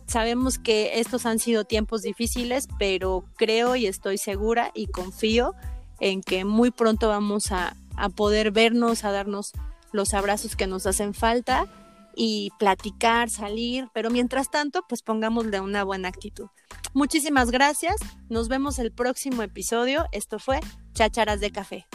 [0.06, 5.54] Sabemos que estos han sido tiempos difíciles, pero creo y estoy segura y confío
[5.98, 7.74] en que muy pronto vamos a,
[8.14, 9.52] poder vernos, a darnos
[9.90, 11.66] los abrazos que nos hacen falta
[12.14, 16.48] y platicar, salir, pero mientras tanto, pues pongámosle una buena actitud.
[16.92, 17.96] Muchísimas gracias,
[18.28, 20.04] nos vemos el próximo episodio.
[20.12, 20.60] Esto fue
[20.92, 21.86] Chácharas de Café.